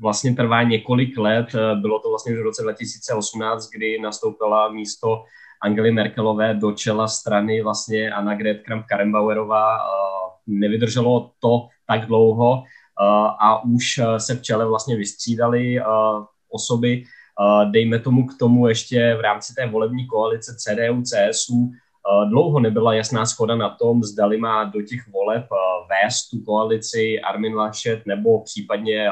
vlastně 0.00 0.34
trvá 0.34 0.62
několik 0.62 1.18
let. 1.18 1.46
Eh, 1.54 1.74
bylo 1.74 1.98
to 1.98 2.08
vlastně 2.08 2.32
už 2.32 2.38
v 2.38 2.42
roce 2.42 2.62
2018, 2.62 3.70
kdy 3.70 3.98
nastoupila 3.98 4.68
místo 4.68 5.24
Angely 5.62 5.92
Merkelové 5.92 6.54
do 6.54 6.72
čela 6.72 7.08
strany 7.08 7.62
vlastně 7.62 8.10
Anna 8.10 8.34
Gret 8.34 8.62
Kramp-Karrenbauerová. 8.62 9.76
Eh, 9.76 9.80
nevydrželo 10.46 11.30
to 11.40 11.68
tak 11.86 12.06
dlouho 12.06 12.62
eh, 12.64 13.28
a 13.40 13.62
už 13.64 14.00
se 14.18 14.34
v 14.34 14.42
čele 14.42 14.66
vlastně 14.66 14.96
vystřídali 14.96 15.80
osoby, 16.50 17.04
dejme 17.70 17.98
tomu 17.98 18.26
k 18.26 18.38
tomu 18.38 18.68
ještě 18.68 19.14
v 19.18 19.20
rámci 19.20 19.54
té 19.54 19.66
volební 19.66 20.06
koalice 20.06 20.56
CDU, 20.58 21.02
CSU, 21.02 21.70
Dlouho 22.28 22.60
nebyla 22.60 22.94
jasná 22.94 23.26
schoda 23.26 23.56
na 23.56 23.70
tom, 23.70 24.02
zdali 24.02 24.38
má 24.38 24.64
do 24.64 24.82
těch 24.82 25.08
voleb 25.08 25.46
vést 25.88 26.28
tu 26.28 26.40
koalici 26.40 27.20
Armin 27.20 27.54
Laschet 27.54 28.06
nebo 28.06 28.40
případně 28.40 29.08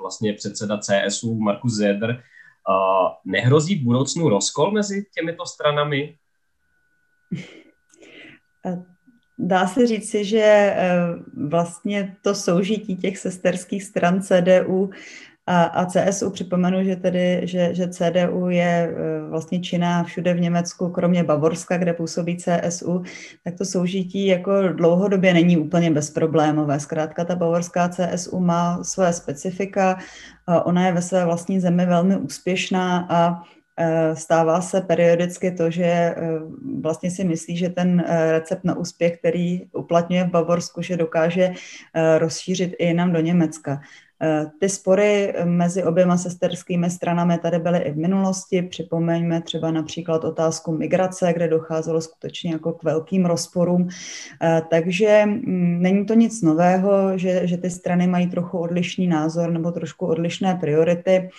vlastně 0.00 0.32
předseda 0.32 0.78
CSU 0.78 1.34
Markus 1.34 1.72
Zeder. 1.72 2.22
Nehrozí 3.24 3.74
v 3.74 3.84
budoucnu 3.84 4.28
rozkol 4.28 4.70
mezi 4.70 5.06
těmito 5.14 5.46
stranami? 5.46 6.16
Dá 9.38 9.66
se 9.66 9.86
říci, 9.86 10.24
že 10.24 10.76
vlastně 11.48 12.16
to 12.22 12.34
soužití 12.34 12.96
těch 12.96 13.18
sesterských 13.18 13.84
stran 13.84 14.22
CDU 14.22 14.90
a, 15.46 15.62
a 15.62 15.86
CSU 15.86 16.30
připomenu, 16.30 16.84
že, 16.84 16.96
tedy, 16.96 17.40
že, 17.44 17.74
že 17.74 17.88
CDU 17.88 18.48
je 18.48 18.62
e, 18.62 19.28
vlastně 19.28 19.60
činná 19.60 20.04
všude 20.04 20.34
v 20.34 20.40
Německu, 20.40 20.88
kromě 20.88 21.24
Bavorska, 21.24 21.76
kde 21.76 21.92
působí 21.92 22.36
CSU, 22.36 23.02
tak 23.44 23.58
to 23.58 23.64
soužití 23.64 24.26
jako 24.26 24.68
dlouhodobě 24.68 25.34
není 25.34 25.56
úplně 25.56 25.90
bezproblémové. 25.90 26.80
Zkrátka 26.80 27.24
ta 27.24 27.34
bavorská 27.34 27.88
CSU 27.88 28.40
má 28.40 28.84
své 28.84 29.12
specifika, 29.12 29.98
ona 30.64 30.86
je 30.86 30.92
ve 30.92 31.02
své 31.02 31.24
vlastní 31.24 31.60
zemi 31.60 31.86
velmi 31.86 32.16
úspěšná 32.16 33.06
a 33.10 33.42
e, 33.76 34.16
stává 34.16 34.60
se 34.60 34.80
periodicky 34.80 35.50
to, 35.50 35.70
že 35.70 35.84
e, 35.84 36.14
vlastně 36.80 37.10
si 37.10 37.24
myslí, 37.24 37.56
že 37.56 37.68
ten 37.68 38.04
recept 38.30 38.64
na 38.64 38.76
úspěch, 38.76 39.18
který 39.18 39.66
uplatňuje 39.72 40.24
v 40.24 40.30
Bavorsku, 40.30 40.82
že 40.82 40.96
dokáže 40.96 41.52
rozšířit 42.18 42.74
i 42.78 42.86
jinam 42.86 43.12
do 43.12 43.20
Německa. 43.20 43.80
Eh, 44.24 44.46
ty 44.60 44.68
spory 44.68 45.34
mezi 45.44 45.84
oběma 45.84 46.16
sesterskými 46.16 46.90
stranami 46.90 47.38
tady 47.38 47.58
byly 47.58 47.78
i 47.78 47.92
v 47.92 47.96
minulosti. 47.96 48.62
Připomeňme 48.62 49.42
třeba 49.42 49.70
například 49.70 50.24
otázku 50.24 50.72
migrace, 50.72 51.32
kde 51.32 51.48
docházelo 51.48 52.00
skutečně 52.00 52.52
jako 52.52 52.72
k 52.72 52.82
velkým 52.82 53.26
rozporům. 53.26 53.88
Eh, 54.42 54.62
takže 54.70 55.22
mm, 55.26 55.82
není 55.82 56.06
to 56.06 56.14
nic 56.14 56.42
nového, 56.42 57.18
že, 57.18 57.46
že 57.46 57.56
ty 57.56 57.70
strany 57.70 58.06
mají 58.06 58.26
trochu 58.26 58.58
odlišný 58.58 59.06
názor 59.06 59.50
nebo 59.50 59.72
trošku 59.72 60.06
odlišné 60.06 60.54
priority. 60.60 61.30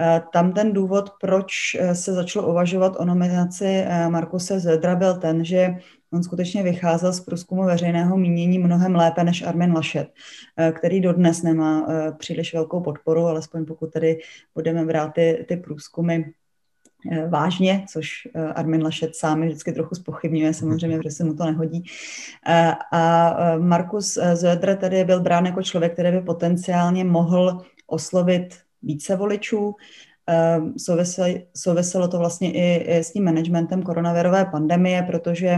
Eh, 0.00 0.22
tam 0.32 0.52
ten 0.52 0.72
důvod, 0.72 1.10
proč 1.20 1.52
se 1.92 2.12
začalo 2.12 2.48
uvažovat 2.48 2.96
o 2.98 3.04
nominaci 3.04 3.84
Markuse 4.08 4.60
Zedra, 4.60 4.96
byl 4.96 5.14
ten, 5.14 5.44
že 5.44 5.76
On 6.12 6.22
skutečně 6.22 6.62
vycházel 6.62 7.12
z 7.12 7.20
průzkumu 7.20 7.64
veřejného 7.64 8.16
mínění 8.16 8.58
mnohem 8.58 8.94
lépe 8.94 9.24
než 9.24 9.42
Armin 9.42 9.72
Laschet, 9.72 10.08
eh, 10.56 10.72
který 10.72 11.00
dodnes 11.00 11.42
nemá 11.42 11.86
eh, 11.88 12.12
příliš 12.12 12.54
velkou 12.54 12.80
podporu, 12.80 13.26
alespoň 13.26 13.64
pokud 13.64 13.92
tedy 13.92 14.18
budeme 14.54 14.84
brát 14.84 15.12
ty, 15.14 15.44
ty 15.48 15.56
průzkumy 15.56 16.24
eh, 17.12 17.28
vážně, 17.28 17.84
což 17.88 18.28
Armin 18.54 18.82
Laschet 18.82 19.16
sám 19.16 19.42
vždycky 19.42 19.72
trochu 19.72 19.94
spochybňuje, 19.94 20.54
samozřejmě, 20.54 21.00
že 21.04 21.10
se 21.10 21.24
mu 21.24 21.34
to 21.34 21.44
nehodí. 21.44 21.84
A 22.92 23.36
Markus 23.58 24.18
Zödr 24.32 24.76
tedy 24.76 25.04
byl 25.04 25.20
brán 25.20 25.46
jako 25.46 25.62
člověk, 25.62 25.92
který 25.92 26.10
by 26.10 26.20
potenciálně 26.20 27.04
mohl 27.04 27.62
oslovit 27.86 28.54
více 28.82 29.16
voličů, 29.16 29.74
souviselo 31.56 32.08
to 32.08 32.18
vlastně 32.18 32.52
i, 32.52 32.76
i 32.76 32.96
s 32.96 33.12
tím 33.12 33.24
managementem 33.24 33.82
koronavirové 33.82 34.44
pandemie, 34.44 35.02
protože 35.02 35.48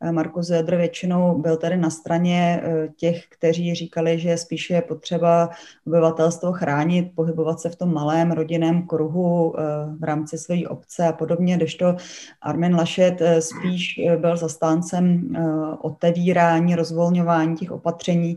eh, 0.00 0.12
Markus 0.12 0.46
Zedr 0.46 0.76
většinou 0.76 1.38
byl 1.38 1.56
tady 1.56 1.76
na 1.76 1.90
straně 1.90 2.60
eh, 2.62 2.88
těch, 2.96 3.26
kteří 3.28 3.74
říkali, 3.74 4.18
že 4.18 4.36
spíše 4.36 4.74
je 4.74 4.82
potřeba 4.82 5.50
obyvatelstvo 5.86 6.52
chránit, 6.52 7.12
pohybovat 7.14 7.60
se 7.60 7.68
v 7.68 7.76
tom 7.76 7.94
malém 7.94 8.32
rodinném 8.32 8.86
kruhu 8.86 9.54
eh, 9.58 9.62
v 10.00 10.04
rámci 10.04 10.38
své 10.38 10.68
obce 10.68 11.06
a 11.06 11.12
podobně, 11.12 11.56
kdežto 11.56 11.96
Armin 12.42 12.74
Laschet 12.74 13.22
spíš 13.40 14.00
byl 14.16 14.36
zastáncem 14.36 15.32
otevírání, 15.82 16.74
rozvolňování 16.74 17.56
těch 17.56 17.70
opatření, 17.70 18.36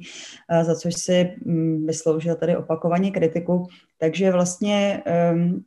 za 0.61 0.75
což 0.75 0.93
si 0.93 1.35
mm, 1.45 1.85
vysloužil 1.87 2.35
tady 2.35 2.57
opakovaně 2.57 3.11
kritiku. 3.11 3.67
Takže 3.99 4.31
vlastně 4.31 5.01
ehm, 5.05 5.63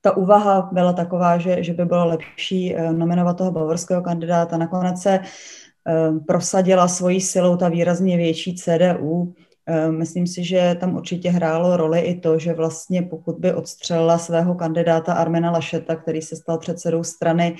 ta 0.00 0.16
úvaha 0.16 0.68
byla 0.72 0.92
taková, 0.92 1.38
že, 1.38 1.62
že 1.62 1.72
by 1.72 1.84
bylo 1.84 2.06
lepší 2.06 2.76
eh, 2.76 2.92
nominovat 2.92 3.36
toho 3.36 3.50
bavorského 3.50 4.02
kandidáta. 4.02 4.56
Nakonec 4.56 5.02
se 5.02 5.20
eh, 5.20 6.10
prosadila 6.26 6.88
svojí 6.88 7.20
silou 7.20 7.56
ta 7.56 7.68
výrazně 7.68 8.16
větší 8.16 8.54
CDU. 8.54 9.34
Eh, 9.66 9.92
myslím 9.92 10.26
si, 10.26 10.44
že 10.44 10.76
tam 10.80 10.96
určitě 10.96 11.30
hrálo 11.30 11.76
roli 11.76 12.00
i 12.00 12.20
to, 12.20 12.38
že 12.38 12.52
vlastně 12.52 13.02
pokud 13.02 13.38
by 13.38 13.54
odstřelila 13.54 14.18
svého 14.18 14.54
kandidáta 14.54 15.12
Armena 15.12 15.50
Lašeta, 15.50 15.96
který 15.96 16.22
se 16.22 16.36
stal 16.36 16.58
předsedou 16.58 17.04
strany 17.04 17.56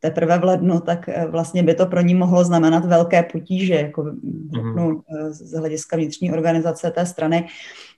teprve 0.00 0.38
v 0.38 0.44
lednu, 0.44 0.80
tak 0.80 1.10
vlastně 1.28 1.62
by 1.62 1.74
to 1.74 1.86
pro 1.86 2.00
ní 2.00 2.14
mohlo 2.14 2.44
znamenat 2.44 2.84
velké 2.84 3.22
potíže, 3.22 3.74
jako 3.74 4.02
mhm. 4.02 4.50
řeknu, 4.54 5.02
z 5.30 5.52
hlediska 5.52 5.96
vnitřní 5.96 6.32
organizace 6.32 6.90
té 6.90 7.06
strany. 7.06 7.48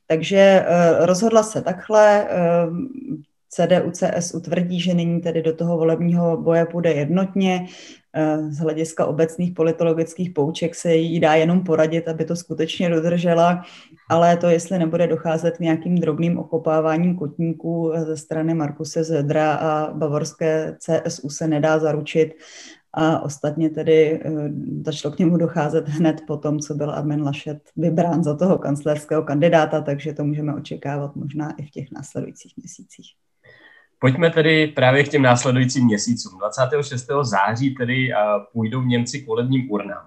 Takže 0.07 0.37
eh, 0.37 1.07
rozhodla 1.07 1.43
se 1.43 1.63
takhle. 1.63 2.29
Eh, 2.31 2.67
CDU, 3.49 3.91
CSU 3.91 4.41
tvrdí, 4.41 4.81
že 4.81 4.95
nyní 4.95 5.21
tedy 5.21 5.43
do 5.43 5.57
toho 5.57 5.77
volebního 5.77 6.37
boje 6.37 6.67
půjde 6.67 6.93
jednotně. 6.93 7.67
Eh, 8.15 8.39
z 8.51 8.59
hlediska 8.59 9.07
obecných 9.07 9.53
politologických 9.53 10.31
pouček 10.31 10.75
se 10.75 10.95
jí 10.95 11.21
dá 11.21 11.35
jenom 11.35 11.65
poradit, 11.65 12.09
aby 12.09 12.25
to 12.25 12.37
skutečně 12.37 12.91
dodržela, 12.91 13.63
ale 14.11 14.37
to, 14.37 14.49
jestli 14.49 14.79
nebude 14.79 15.07
docházet 15.07 15.57
k 15.57 15.61
nějakým 15.61 15.95
drobným 15.99 16.39
okopáváním 16.39 17.17
kotníků 17.17 17.93
ze 18.07 18.17
strany 18.17 18.55
Markuse 18.55 19.05
Zedra 19.05 19.55
a 19.55 19.93
bavorské 19.93 20.77
CSU 20.79 21.31
se 21.31 21.49
nedá 21.49 21.79
zaručit 21.79 22.35
a 22.97 23.21
ostatně 23.21 23.71
tedy 23.71 24.21
eh, 24.25 24.31
začalo 24.85 25.15
k 25.15 25.19
němu 25.19 25.37
docházet 25.37 25.89
hned 25.89 26.21
po 26.27 26.37
tom, 26.37 26.59
co 26.59 26.75
byl 26.75 26.91
Armin 26.91 27.23
Laschet 27.23 27.59
vybrán 27.77 28.25
za 28.25 28.37
toho 28.37 28.59
kanclerského 28.59 29.23
kandidáta, 29.23 29.81
takže 29.81 30.13
to 30.13 30.25
můžeme 30.25 30.55
očekávat 30.55 31.17
možná 31.17 31.55
i 31.57 31.67
v 31.67 31.71
těch 31.71 31.93
následujících 31.93 32.53
měsících. 32.57 33.07
Pojďme 33.99 34.31
tedy 34.31 34.67
právě 34.67 35.05
k 35.05 35.09
těm 35.09 35.23
následujícím 35.23 35.85
měsícům. 35.85 36.39
26. 36.39 37.07
září 37.23 37.75
tedy 37.75 38.13
eh, 38.13 38.17
půjdou 38.53 38.83
Němci 38.83 39.21
k 39.21 39.27
volebním 39.27 39.71
urnám. 39.71 40.07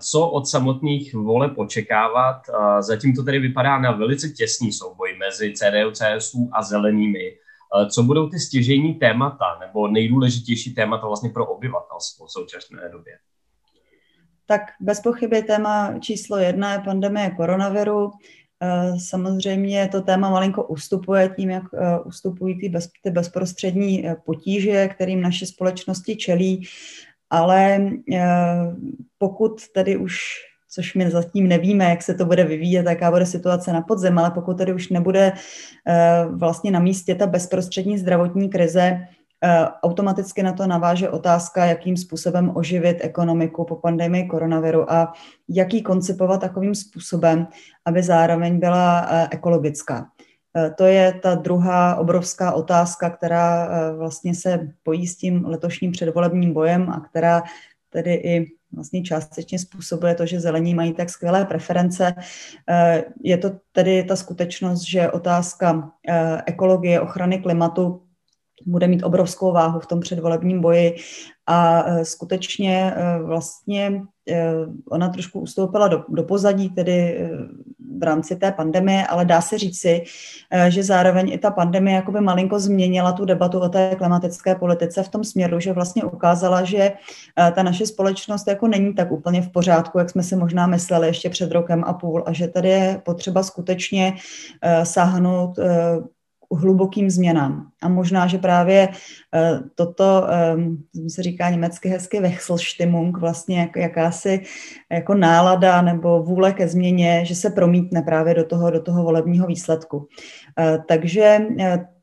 Co 0.00 0.28
od 0.28 0.48
samotných 0.48 1.14
voleb 1.14 1.58
očekávat? 1.58 2.42
Zatím 2.80 3.14
to 3.14 3.22
tedy 3.22 3.38
vypadá 3.38 3.78
na 3.78 3.92
velice 3.92 4.28
těsný 4.28 4.72
souboj 4.72 5.16
mezi 5.18 5.52
CDU, 5.52 5.90
CSU 5.90 6.50
a 6.52 6.62
zelenými. 6.62 7.36
Co 7.90 8.02
budou 8.02 8.28
ty 8.28 8.38
stěžejní 8.38 8.94
témata 8.94 9.58
nebo 9.60 9.88
nejdůležitější 9.88 10.74
témata 10.74 11.06
vlastně 11.06 11.30
pro 11.30 11.46
obyvatelstvo 11.46 12.26
v 12.26 12.32
současné 12.32 12.88
době? 12.92 13.12
Tak 14.46 14.60
bez 14.80 15.00
pochyby 15.00 15.42
téma 15.42 15.98
číslo 16.00 16.36
jedna 16.36 16.72
je 16.72 16.78
pandemie 16.78 17.30
koronaviru. 17.30 18.10
Samozřejmě 19.08 19.88
to 19.92 20.00
téma 20.00 20.30
malinko 20.30 20.64
ustupuje 20.64 21.34
tím, 21.36 21.50
jak 21.50 21.64
ustupují 22.04 22.60
ty, 22.60 22.68
bez, 22.68 22.88
ty 23.02 23.10
bezprostřední 23.10 24.04
potíže, 24.24 24.88
kterým 24.88 25.20
naše 25.20 25.46
společnosti 25.46 26.16
čelí 26.16 26.68
ale 27.30 27.80
eh, 28.12 28.76
pokud 29.18 29.68
tedy 29.68 29.96
už 29.96 30.18
což 30.68 30.94
my 30.94 31.10
zatím 31.10 31.48
nevíme, 31.48 31.84
jak 31.84 32.02
se 32.02 32.14
to 32.14 32.24
bude 32.24 32.44
vyvíjet, 32.44 32.86
jaká 32.86 33.10
bude 33.10 33.26
situace 33.26 33.72
na 33.72 33.80
podzem, 33.80 34.18
ale 34.18 34.30
pokud 34.30 34.58
tedy 34.58 34.72
už 34.72 34.88
nebude 34.88 35.32
eh, 35.88 36.24
vlastně 36.30 36.70
na 36.70 36.80
místě 36.80 37.14
ta 37.14 37.26
bezprostřední 37.26 37.98
zdravotní 37.98 38.48
krize, 38.48 39.00
eh, 39.44 39.66
automaticky 39.82 40.42
na 40.42 40.52
to 40.52 40.66
naváže 40.66 41.10
otázka, 41.10 41.64
jakým 41.64 41.96
způsobem 41.96 42.52
oživit 42.54 42.98
ekonomiku 43.00 43.64
po 43.64 43.76
pandemii 43.76 44.26
koronaviru 44.26 44.92
a 44.92 45.12
jak 45.48 45.74
ji 45.74 45.82
koncipovat 45.82 46.40
takovým 46.40 46.74
způsobem, 46.74 47.46
aby 47.84 48.02
zároveň 48.02 48.58
byla 48.58 49.08
ekologická. 49.30 50.06
Eh, 50.56 50.70
to 50.78 50.84
je 50.84 51.12
ta 51.22 51.34
druhá 51.34 51.96
obrovská 51.96 52.52
otázka, 52.52 53.10
která 53.10 53.68
vlastně 53.96 54.34
se 54.34 54.68
pojí 54.82 55.06
s 55.06 55.16
tím 55.16 55.44
letošním 55.46 55.92
předvolebním 55.92 56.52
bojem 56.52 56.90
a 56.90 57.00
která 57.00 57.42
tedy 57.90 58.14
i 58.14 58.57
vlastně 58.72 59.02
částečně 59.02 59.58
způsobuje 59.58 60.14
to, 60.14 60.26
že 60.26 60.40
zelení 60.40 60.74
mají 60.74 60.92
tak 60.92 61.10
skvělé 61.10 61.44
preference. 61.44 62.14
Eh, 62.68 63.04
je 63.24 63.38
to 63.38 63.50
tedy 63.72 64.04
ta 64.04 64.16
skutečnost, 64.16 64.82
že 64.82 65.10
otázka 65.10 65.90
ekologie, 66.46 67.00
ochrany 67.00 67.38
klimatu 67.38 68.07
bude 68.68 68.86
mít 68.86 69.02
obrovskou 69.02 69.52
váhu 69.52 69.80
v 69.80 69.86
tom 69.86 70.00
předvolebním 70.00 70.60
boji. 70.60 70.96
A 71.46 71.84
skutečně 72.02 72.94
vlastně 73.22 74.02
ona 74.90 75.08
trošku 75.08 75.40
ustoupila 75.40 75.88
do, 75.88 76.04
do 76.08 76.22
pozadí, 76.22 76.70
tedy 76.70 77.28
v 77.98 78.02
rámci 78.02 78.36
té 78.36 78.52
pandemie, 78.52 79.06
ale 79.06 79.24
dá 79.24 79.40
se 79.40 79.58
říci, 79.58 80.02
že 80.68 80.82
zároveň 80.82 81.32
i 81.32 81.38
ta 81.38 81.50
pandemie 81.50 81.96
jakoby 81.96 82.20
malinko 82.20 82.58
změnila 82.58 83.12
tu 83.12 83.24
debatu 83.24 83.60
o 83.60 83.68
té 83.68 83.94
klimatické 83.96 84.54
politice 84.54 85.02
v 85.02 85.08
tom 85.08 85.24
směru, 85.24 85.60
že 85.60 85.72
vlastně 85.72 86.04
ukázala, 86.04 86.64
že 86.64 86.92
ta 87.54 87.62
naše 87.62 87.86
společnost 87.86 88.48
jako 88.48 88.68
není 88.68 88.94
tak 88.94 89.12
úplně 89.12 89.42
v 89.42 89.48
pořádku, 89.48 89.98
jak 89.98 90.10
jsme 90.10 90.22
si 90.22 90.36
možná 90.36 90.66
mysleli 90.66 91.06
ještě 91.06 91.30
před 91.30 91.52
rokem 91.52 91.84
a 91.86 91.92
půl 91.92 92.22
a 92.26 92.32
že 92.32 92.48
tady 92.48 92.68
je 92.68 93.00
potřeba 93.04 93.42
skutečně 93.42 94.14
sáhnout 94.82 95.58
hlubokým 96.56 97.10
změnám. 97.10 97.68
A 97.82 97.88
možná, 97.88 98.26
že 98.26 98.38
právě 98.38 98.88
uh, 98.88 99.68
toto, 99.74 100.26
um, 100.56 100.84
se 101.08 101.22
říká 101.22 101.50
německy 101.50 101.88
hezky 101.88 102.20
Wechselstimmung, 102.20 103.18
vlastně 103.18 103.60
jak, 103.60 103.76
jakási 103.76 104.42
jako 104.92 105.14
nálada 105.14 105.82
nebo 105.82 106.22
vůle 106.22 106.52
ke 106.52 106.68
změně, 106.68 107.24
že 107.24 107.34
se 107.34 107.50
promítne 107.50 108.02
právě 108.02 108.34
do 108.34 108.44
toho, 108.44 108.70
do 108.70 108.82
toho 108.82 109.02
volebního 109.02 109.46
výsledku. 109.46 109.96
Uh, 109.96 110.84
takže 110.88 111.38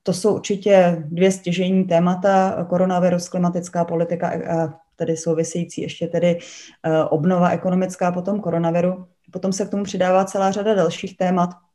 to 0.03 0.13
jsou 0.13 0.35
určitě 0.35 1.03
dvě 1.05 1.31
stěžení 1.31 1.83
témata, 1.83 2.65
koronavirus, 2.69 3.29
klimatická 3.29 3.85
politika 3.85 4.31
tedy 4.95 5.17
související 5.17 5.81
ještě 5.81 6.07
tedy 6.07 6.39
obnova 7.09 7.49
ekonomická 7.49 8.11
po 8.11 8.21
tom 8.21 8.39
koronaviru. 8.39 9.05
Potom 9.31 9.53
se 9.53 9.65
k 9.65 9.69
tomu 9.69 9.83
přidává 9.83 10.25
celá 10.25 10.51
řada 10.51 10.73
dalších 10.73 11.17
témat, 11.17 11.49
Eh, 11.49 11.74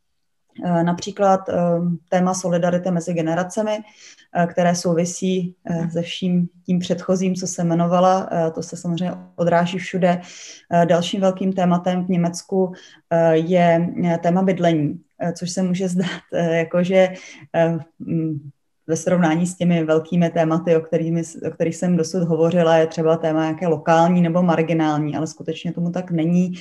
například 0.83 1.49
eh, 1.49 1.55
téma 2.09 2.35
solidarity 2.35 2.91
mezi 2.91 3.15
generacemi, 3.15 3.79
eh, 4.35 4.47
které 4.47 4.75
souvisí 4.75 5.55
se 5.93 6.03
vším 6.03 6.49
tím 6.67 6.79
předchozím, 6.79 7.35
co 7.35 7.47
se 7.47 7.63
jmenovala. 7.63 8.29
To 8.55 8.63
se 8.63 8.77
samozřejmě 8.77 9.15
odráží 9.37 9.79
všude. 9.79 10.21
Dalším 10.85 11.21
velkým 11.21 11.53
tématem 11.53 12.05
v 12.05 12.09
Německu 12.09 12.73
je 13.33 13.89
téma 14.23 14.43
bydlení, 14.43 15.01
což 15.35 15.51
se 15.51 15.63
může 15.63 15.89
zdát 15.89 16.21
jakože 16.33 17.09
ve 18.91 18.97
srovnání 18.97 19.47
s 19.47 19.55
těmi 19.55 19.85
velkými 19.85 20.31
tématy, 20.31 20.77
o, 20.77 20.81
kterými, 20.81 21.23
o 21.47 21.51
kterých 21.51 21.77
jsem 21.77 21.97
dosud 21.97 22.23
hovořila, 22.23 22.77
je 22.77 22.87
třeba 22.87 23.17
téma 23.17 23.47
jaké 23.47 23.67
lokální 23.67 24.23
nebo 24.23 24.43
marginální, 24.43 25.17
ale 25.17 25.27
skutečně 25.27 25.73
tomu 25.73 25.91
tak 25.91 26.11
není. 26.11 26.53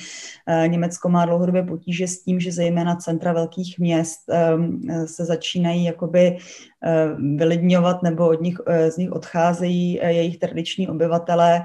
Eh, 0.46 0.68
Německo 0.68 1.08
má 1.08 1.26
dlouhodobě 1.26 1.62
potíže 1.62 2.06
s 2.06 2.22
tím, 2.22 2.40
že 2.40 2.52
zejména 2.52 2.96
centra 2.96 3.32
velkých 3.32 3.78
měst 3.78 4.18
ehm, 4.30 4.80
se 5.06 5.24
začínají 5.24 5.84
jakoby 5.84 6.36
eh, 6.84 7.08
vylidňovat 7.36 8.02
nebo 8.02 8.28
od 8.28 8.40
nich, 8.40 8.56
eh, 8.66 8.90
z 8.90 8.96
nich 8.96 9.12
odcházejí 9.12 9.94
jejich 9.94 10.38
tradiční 10.38 10.88
obyvatelé. 10.88 11.64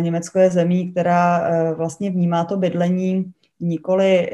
Německo 0.00 0.38
je 0.38 0.50
zemí, 0.50 0.92
která 0.92 1.50
vlastně 1.74 2.10
vnímá 2.10 2.44
to 2.44 2.56
bydlení 2.56 3.32
nikoli 3.60 4.30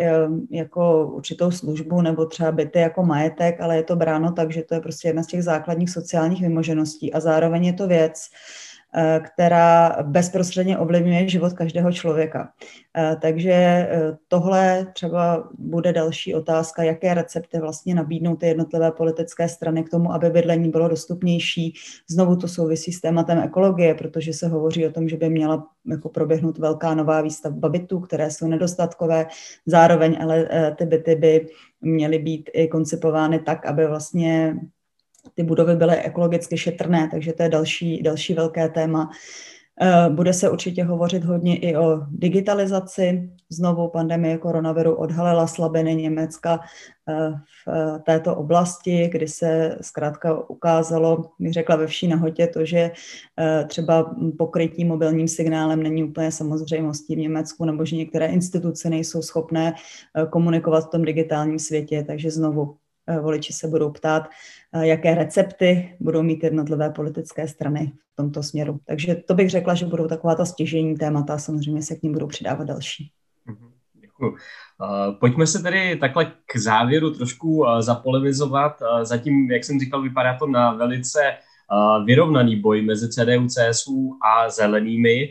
jako 0.51 1.07
určitou 1.07 1.51
službu 1.51 2.03
nebo 2.03 2.27
třeba 2.27 2.53
byty 2.53 2.79
jako 2.79 3.03
majetek, 3.03 3.61
ale 3.61 3.77
je 3.77 3.83
to 3.83 3.97
bráno 3.97 4.33
tak, 4.33 4.53
že 4.53 4.63
to 4.63 4.75
je 4.75 4.81
prostě 4.81 5.09
jedna 5.09 5.23
z 5.23 5.27
těch 5.27 5.43
základních 5.43 5.91
sociálních 5.91 6.43
vymožeností 6.43 7.13
a 7.13 7.21
zároveň 7.21 7.65
je 7.65 7.73
to 7.73 7.87
věc, 7.87 8.29
Eh, 8.29 8.76
která 9.21 9.97
bezprostředně 10.03 10.79
ovlivňuje 10.79 11.29
život 11.29 11.53
každého 11.53 11.93
člověka. 11.93 12.53
Eh, 12.97 13.17
takže 13.23 13.53
eh, 13.53 14.17
tohle 14.29 14.87
třeba 14.95 15.49
bude 15.59 15.93
další 15.93 16.35
otázka, 16.35 16.83
jaké 16.83 17.15
recepty 17.15 17.59
vlastně 17.59 17.95
nabídnou 17.95 18.37
ty 18.37 18.47
jednotlivé 18.47 18.93
politické 18.93 19.49
strany 19.49 19.85
k 19.85 19.91
tomu, 19.91 20.13
aby 20.13 20.31
bydlení 20.31 20.69
bylo 20.69 20.89
dostupnější. 20.89 21.75
Znovu 22.11 22.37
to 22.37 22.49
souvisí 22.49 22.93
s 22.93 23.01
tématem 23.01 23.39
ekologie, 23.39 23.95
protože 23.95 24.33
se 24.33 24.49
hovoří 24.49 24.87
o 24.87 24.93
tom, 24.93 25.09
že 25.09 25.17
by 25.17 25.29
měla 25.29 25.67
jako 25.91 26.09
proběhnout 26.09 26.59
velká 26.59 26.95
nová 26.95 27.21
výstavba 27.21 27.69
bytů, 27.69 28.01
které 28.01 28.31
jsou 28.31 28.47
nedostatkové. 28.47 29.27
Zároveň 29.67 30.19
ale 30.21 30.49
ty 30.79 30.87
byty 30.87 31.15
by 31.15 31.47
měly 31.81 32.19
být 32.19 32.51
i 32.53 32.69
koncipovány 32.69 33.39
tak, 33.39 33.67
aby 33.67 33.87
vlastně 33.87 34.57
ty 35.35 35.43
budovy 35.43 35.77
byly 35.77 35.97
ekologicky 35.97 36.59
šetrné, 36.59 37.09
takže 37.11 37.33
to 37.33 37.43
je 37.43 37.49
další, 37.49 38.03
další 38.03 38.35
velké 38.35 38.69
téma. 38.69 39.11
Eh, 39.81 40.11
bude 40.11 40.33
se 40.33 40.51
určitě 40.51 40.85
hovořit 40.85 41.25
hodně 41.25 41.57
i 41.59 41.77
o 41.77 42.01
digitalizaci. 42.11 43.31
Znovu 43.49 43.89
pandemie 43.89 44.39
koronaviru 44.39 44.95
odhalila 44.95 45.47
slabiny 45.47 45.95
Německa 45.95 46.61
eh, 47.09 47.31
v 47.67 47.99
této 48.03 48.37
oblasti, 48.37 49.09
kdy 49.13 49.29
se 49.29 49.79
zkrátka 49.81 50.49
ukázalo, 50.51 51.31
bych 51.39 51.53
řekla 51.53 51.77
ve 51.77 51.87
vší 51.87 52.09
nahotě, 52.09 52.47
to, 52.47 52.65
že 52.65 52.91
eh, 53.39 53.65
třeba 53.65 54.15
pokrytí 54.39 54.85
mobilním 54.85 55.29
signálem 55.29 55.83
není 55.83 56.05
úplně 56.05 56.33
samozřejmostí 56.33 57.17
v 57.17 57.19
Německu, 57.19 57.65
nebo 57.65 57.85
že 57.85 57.97
některé 57.97 58.27
instituce 58.27 58.91
nejsou 58.91 59.23
schopné 59.23 59.75
komunikovat 60.31 60.81
v 60.81 60.91
tom 60.91 61.05
digitálním 61.05 61.59
světě. 61.59 62.05
Takže 62.07 62.31
znovu 62.31 62.77
voliči 63.21 63.53
se 63.53 63.69
budou 63.69 63.91
ptát, 63.91 64.23
jaké 64.81 65.15
recepty 65.15 65.97
budou 66.01 66.23
mít 66.23 66.45
jednotlivé 66.45 66.91
politické 66.91 67.49
strany 67.49 67.93
v 68.13 68.17
tomto 68.17 68.43
směru. 68.43 68.81
Takže 68.85 69.15
to 69.15 69.35
bych 69.35 69.51
řekla, 69.51 69.75
že 69.75 69.87
budou 69.87 70.09
taková 70.09 70.35
ta 70.35 70.45
stěžení 70.45 70.97
témata, 70.97 71.39
samozřejmě 71.39 71.83
se 71.83 71.95
k 71.95 72.03
ním 72.03 72.13
budou 72.13 72.27
přidávat 72.27 72.65
další. 72.65 73.11
Mhm, 73.47 73.71
děkuji. 73.95 74.37
Pojďme 75.21 75.47
se 75.47 75.63
tedy 75.63 75.97
takhle 75.97 76.33
k 76.47 76.57
závěru 76.57 77.11
trošku 77.11 77.65
zapolemizovat. 77.81 78.83
Zatím, 79.03 79.51
jak 79.51 79.65
jsem 79.65 79.81
říkal, 79.81 80.03
vypadá 80.03 80.39
to 80.39 80.47
na 80.47 80.73
velice 80.73 81.21
vyrovnaný 82.05 82.57
boj 82.61 82.83
mezi 82.83 83.09
CDU, 83.09 83.47
CSU 83.47 84.19
a 84.23 84.49
zelenými. 84.49 85.31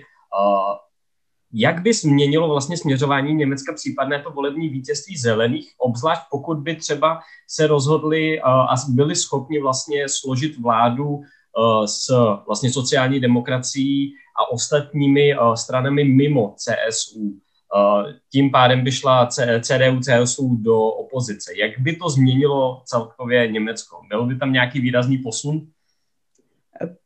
Jak 1.57 1.81
by 1.81 1.93
změnilo 1.93 2.47
vlastně 2.47 2.77
směřování 2.77 3.33
Německa 3.33 3.73
případné 3.73 4.21
to 4.21 4.31
volební 4.31 4.69
vítězství 4.69 5.17
zelených, 5.17 5.71
obzvlášť 5.77 6.21
pokud 6.31 6.57
by 6.57 6.75
třeba 6.75 7.19
se 7.47 7.67
rozhodli 7.67 8.41
a 8.41 8.75
byli 8.89 9.15
schopni 9.15 9.61
vlastně 9.61 10.05
složit 10.09 10.59
vládu 10.59 11.21
s 11.85 12.07
vlastně 12.47 12.71
sociální 12.71 13.19
demokracií 13.19 14.13
a 14.39 14.51
ostatními 14.51 15.35
stranami 15.55 16.03
mimo 16.03 16.55
CSU. 16.57 17.39
Tím 18.31 18.51
pádem 18.51 18.83
by 18.83 18.91
šla 18.91 19.27
CDU, 19.61 19.99
CSU 19.99 20.55
do 20.55 20.81
opozice. 20.81 21.51
Jak 21.57 21.79
by 21.79 21.95
to 21.95 22.09
změnilo 22.09 22.81
celkově 22.85 23.47
Německo? 23.47 24.01
Byl 24.09 24.25
by 24.25 24.37
tam 24.37 24.53
nějaký 24.53 24.79
výrazný 24.79 25.17
posun? 25.17 25.67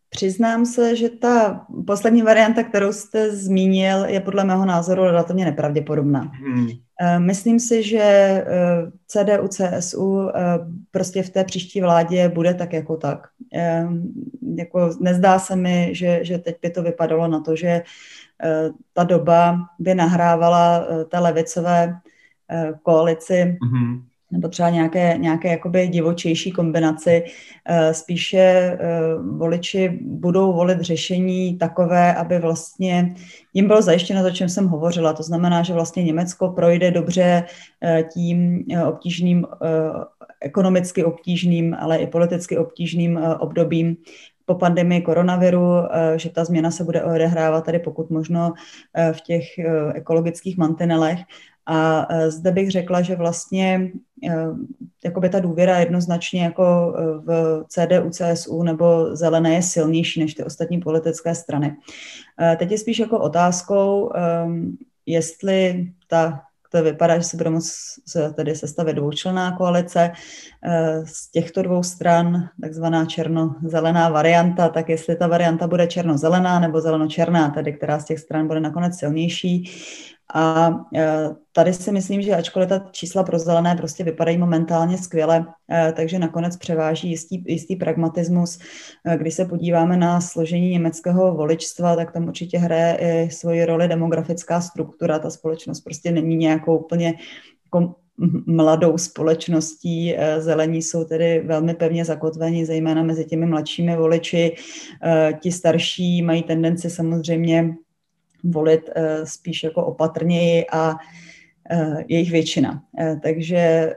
Přiznám 0.09 0.65
se, 0.65 0.95
že 0.95 1.09
ta 1.09 1.65
poslední 1.87 2.21
varianta, 2.21 2.63
kterou 2.63 2.93
jste 2.93 3.35
zmínil, 3.35 4.05
je 4.05 4.19
podle 4.19 4.43
mého 4.43 4.65
názoru 4.65 5.03
relativně 5.03 5.45
nepravděpodobná. 5.45 6.21
Hmm. 6.21 6.67
Myslím 7.17 7.59
si, 7.59 7.83
že 7.83 8.45
CDU, 9.07 9.47
CSU 9.47 10.29
prostě 10.91 11.23
v 11.23 11.29
té 11.29 11.43
příští 11.43 11.81
vládě 11.81 12.29
bude 12.29 12.53
tak 12.53 12.73
jako 12.73 12.97
tak. 12.97 13.27
Jako 14.55 14.89
nezdá 14.99 15.39
se 15.39 15.55
mi, 15.55 15.89
že, 15.91 16.19
že 16.21 16.37
teď 16.37 16.55
by 16.61 16.69
to 16.69 16.83
vypadalo 16.83 17.27
na 17.27 17.39
to, 17.39 17.55
že 17.55 17.81
ta 18.93 19.03
doba 19.03 19.57
by 19.79 19.95
nahrávala 19.95 20.85
té 21.09 21.19
levicové 21.19 21.99
koalici 22.83 23.57
mm-hmm 23.63 24.08
nebo 24.31 24.47
třeba 24.47 24.69
nějaké, 24.69 25.17
nějaké 25.17 25.47
jakoby 25.47 25.87
divočejší 25.87 26.51
kombinaci. 26.51 27.23
Eh, 27.65 27.93
spíše 27.93 28.37
eh, 28.37 28.77
voliči 29.37 29.99
budou 30.01 30.53
volit 30.53 30.81
řešení 30.81 31.57
takové, 31.57 32.15
aby 32.15 32.39
vlastně 32.39 33.15
jim 33.53 33.67
bylo 33.67 33.81
zajištěno, 33.81 34.27
o 34.27 34.31
čem 34.31 34.49
jsem 34.49 34.67
hovořila. 34.67 35.13
To 35.13 35.23
znamená, 35.23 35.63
že 35.63 35.73
vlastně 35.73 36.03
Německo 36.03 36.49
projde 36.49 36.91
dobře 36.91 37.43
eh, 37.83 38.03
tím 38.13 38.65
obtížným, 38.87 39.47
ekonomicky 40.41 41.03
obtížným, 41.03 41.75
ale 41.79 41.97
i 41.97 42.07
politicky 42.07 42.57
obtížným 42.57 43.19
obdobím 43.39 43.97
po 44.45 44.55
pandemii 44.55 45.01
koronaviru, 45.01 45.73
že 46.15 46.29
ta 46.29 46.45
změna 46.45 46.71
se 46.71 46.83
bude 46.83 47.03
odehrávat 47.03 47.65
tady 47.65 47.79
pokud 47.79 48.09
možno 48.09 48.53
v 49.11 49.21
těch 49.21 49.43
ekologických 49.93 50.57
mantinelech 50.57 51.19
a 51.69 52.07
e, 52.09 52.31
zde 52.31 52.51
bych 52.51 52.71
řekla, 52.71 53.01
že 53.01 53.15
vlastně 53.15 53.91
e, 54.29 54.35
jakoby 55.05 55.29
ta 55.29 55.39
důvěra 55.39 55.79
jednoznačně 55.79 56.43
jako 56.43 56.93
e, 56.97 57.01
v 57.25 57.63
CDU, 57.67 58.09
CSU 58.09 58.63
nebo 58.63 59.15
zelené 59.15 59.53
je 59.53 59.61
silnější 59.61 60.19
než 60.19 60.33
ty 60.33 60.43
ostatní 60.43 60.79
politické 60.79 61.35
strany. 61.35 61.75
Teď 62.57 62.71
je 62.71 62.77
spíš 62.77 62.99
jako 62.99 63.19
otázkou, 63.19 64.11
jestli 65.05 65.87
ta 66.07 66.41
to 66.71 66.83
vypadá, 66.83 67.17
že 67.17 67.23
se 67.23 67.37
bude 67.37 67.49
moct 67.49 67.75
tedy 68.35 68.55
sestavit 68.55 68.95
dvoučlenná 68.95 69.57
koalice 69.57 70.11
z 71.03 71.31
těchto 71.31 71.61
dvou 71.61 71.83
stran, 71.83 72.49
takzvaná 72.61 73.05
černo-zelená 73.05 74.09
varianta, 74.09 74.69
tak 74.69 74.89
jestli 74.89 75.15
ta 75.15 75.27
varianta 75.27 75.67
bude 75.67 75.87
černo-zelená 75.87 76.59
nebo 76.59 76.81
zeleno-černá, 76.81 77.49
tedy 77.49 77.73
která 77.73 77.99
z 77.99 78.05
těch 78.05 78.19
stran 78.19 78.47
bude 78.47 78.59
nakonec 78.59 78.97
silnější, 78.97 79.71
a 80.33 80.69
e, 80.95 81.29
tady 81.51 81.73
si 81.73 81.91
myslím, 81.91 82.21
že 82.21 82.35
ačkoliv 82.35 82.69
ta 82.69 82.79
čísla 82.91 83.23
pro 83.23 83.39
zelené 83.39 83.75
prostě 83.75 84.03
vypadají 84.03 84.37
momentálně 84.37 84.97
skvěle, 84.97 85.45
e, 85.71 85.93
takže 85.93 86.19
nakonec 86.19 86.57
převáží 86.57 87.09
jistý, 87.09 87.43
jistý 87.47 87.75
pragmatismus. 87.75 88.59
E, 89.05 89.17
když 89.17 89.33
se 89.33 89.45
podíváme 89.45 89.97
na 89.97 90.21
složení 90.21 90.69
německého 90.69 91.35
voličstva, 91.35 91.95
tak 91.95 92.11
tam 92.11 92.27
určitě 92.27 92.57
hraje 92.57 92.97
i 93.01 93.31
svoji 93.31 93.65
roli 93.65 93.87
demografická 93.87 94.61
struktura. 94.61 95.19
Ta 95.19 95.29
společnost 95.29 95.81
prostě 95.81 96.11
není 96.11 96.35
nějakou 96.35 96.77
úplně 96.77 97.13
jako 97.65 97.95
mladou 98.45 98.97
společností. 98.97 100.15
Zelení 100.37 100.81
jsou 100.81 101.03
tedy 101.03 101.43
velmi 101.45 101.73
pevně 101.73 102.05
zakotveni, 102.05 102.65
zejména 102.65 103.03
mezi 103.03 103.25
těmi 103.25 103.45
mladšími 103.45 103.95
voliči. 103.95 104.55
Ti 105.39 105.51
starší 105.51 106.21
mají 106.21 106.43
tendenci 106.43 106.89
samozřejmě 106.89 107.75
volit 108.43 108.89
eh, 108.95 109.25
spíš 109.25 109.63
jako 109.63 109.85
opatrněji 109.85 110.65
a 110.71 110.95
eh, 111.71 112.03
jejich 112.07 112.31
většina. 112.31 112.83
Eh, 112.99 113.19
takže 113.23 113.93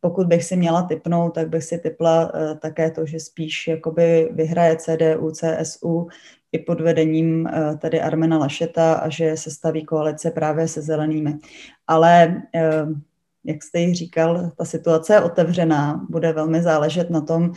pokud 0.00 0.26
bych 0.26 0.44
si 0.44 0.56
měla 0.56 0.82
typnout, 0.82 1.34
tak 1.34 1.48
bych 1.48 1.64
si 1.64 1.78
typla 1.78 2.32
také 2.62 2.90
to, 2.90 3.06
že 3.06 3.20
spíš 3.20 3.68
jakoby 3.68 4.28
vyhraje 4.32 4.76
CDU, 4.76 5.30
CSU 5.30 6.08
i 6.52 6.58
pod 6.58 6.80
vedením 6.80 7.48
tady 7.78 8.00
Armena 8.00 8.38
Lašeta 8.38 8.94
a 8.94 9.08
že 9.08 9.36
se 9.36 9.50
staví 9.50 9.84
koalice 9.84 10.30
právě 10.30 10.68
se 10.68 10.82
zelenými. 10.82 11.34
Ale 11.86 12.42
jak 13.44 13.62
jste 13.62 13.80
ji 13.80 13.94
říkal, 13.94 14.50
ta 14.56 14.64
situace 14.64 15.14
je 15.14 15.20
otevřená, 15.20 16.06
bude 16.10 16.32
velmi 16.32 16.62
záležet 16.62 17.10
na 17.10 17.20
tom, 17.20 17.52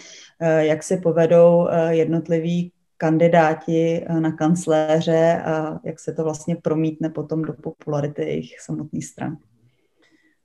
jak 0.60 0.84
si 0.84 0.97
povedou 0.97 1.67
jednotliví 1.89 2.71
kandidáti 2.97 4.05
eh, 4.05 4.19
na 4.19 4.31
kancléře 4.31 5.41
a 5.45 5.79
jak 5.83 5.99
se 5.99 6.13
to 6.13 6.23
vlastně 6.23 6.55
promítne 6.55 7.10
potom 7.10 7.41
do 7.41 7.53
popularity 7.53 8.21
jejich 8.21 8.60
samotných 8.60 9.05
stran. 9.05 9.38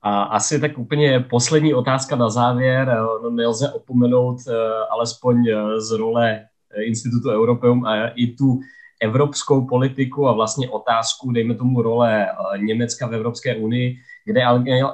A 0.01 0.23
asi 0.23 0.59
tak 0.59 0.77
úplně 0.77 1.19
poslední 1.29 1.73
otázka 1.73 2.15
na 2.15 2.29
závěr. 2.29 2.89
Eh, 2.89 3.23
no, 3.23 3.29
nelze 3.29 3.71
opomenout 3.71 4.37
eh, 4.47 4.53
alespoň 4.91 5.37
z 5.77 5.91
role 5.91 6.45
Institutu 6.81 7.29
Europeum 7.29 7.85
a 7.85 8.07
i 8.07 8.27
tu 8.27 8.59
evropskou 9.03 9.67
politiku 9.67 10.27
a 10.27 10.33
vlastně 10.33 10.69
otázku, 10.69 11.31
dejme 11.31 11.55
tomu 11.55 11.81
role 11.81 12.27
Německa 12.57 13.07
v 13.07 13.13
Evropské 13.13 13.55
unii, 13.55 13.97
kde 14.25 14.41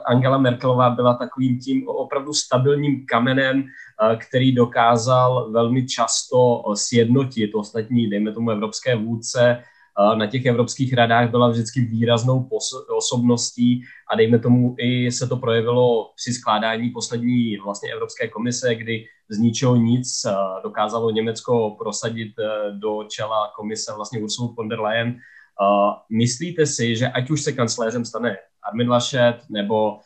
Angela 0.06 0.38
Merkelová 0.38 0.90
byla 0.90 1.14
takovým 1.14 1.60
tím 1.60 1.88
opravdu 1.88 2.34
stabilním 2.34 3.06
kamenem, 3.06 3.64
který 4.18 4.56
dokázal 4.56 5.52
velmi 5.52 5.88
často 5.88 6.64
sjednotit 6.74 7.56
ostatní, 7.56 8.10
dejme 8.10 8.32
tomu, 8.32 8.52
evropské 8.52 8.96
vůdce. 8.96 9.64
Na 10.16 10.28
těch 10.28 10.46
evropských 10.46 10.94
radách 10.94 11.30
byla 11.30 11.50
vždycky 11.50 11.82
výraznou 11.82 12.50
osobností 12.98 13.84
a 14.12 14.16
dejme 14.16 14.40
tomu 14.40 14.76
i 14.78 15.12
se 15.12 15.28
to 15.28 15.38
projevilo 15.38 16.12
při 16.16 16.34
skládání 16.34 16.90
poslední 16.90 17.58
vlastně 17.58 17.92
Evropské 17.92 18.28
komise, 18.28 18.76
kdy 18.76 19.06
z 19.30 19.38
ničeho 19.38 19.76
nic 19.76 20.26
dokázalo 20.64 21.12
Německo 21.12 21.76
prosadit 21.80 22.34
e, 22.40 22.72
do 22.72 23.04
čela 23.04 23.52
komise 23.56 23.94
vlastně 23.96 24.20
Ursula 24.20 24.54
von 24.58 24.70
der 24.70 24.80
Leyen. 24.80 25.20
Myslíte 26.10 26.66
si, 26.66 26.96
že 26.96 27.08
ať 27.08 27.30
už 27.30 27.42
se 27.42 27.52
kancléřem 27.52 28.06
stane 28.06 28.38
Armin 28.64 28.90
Laschet 28.90 29.36
nebo 29.50 30.00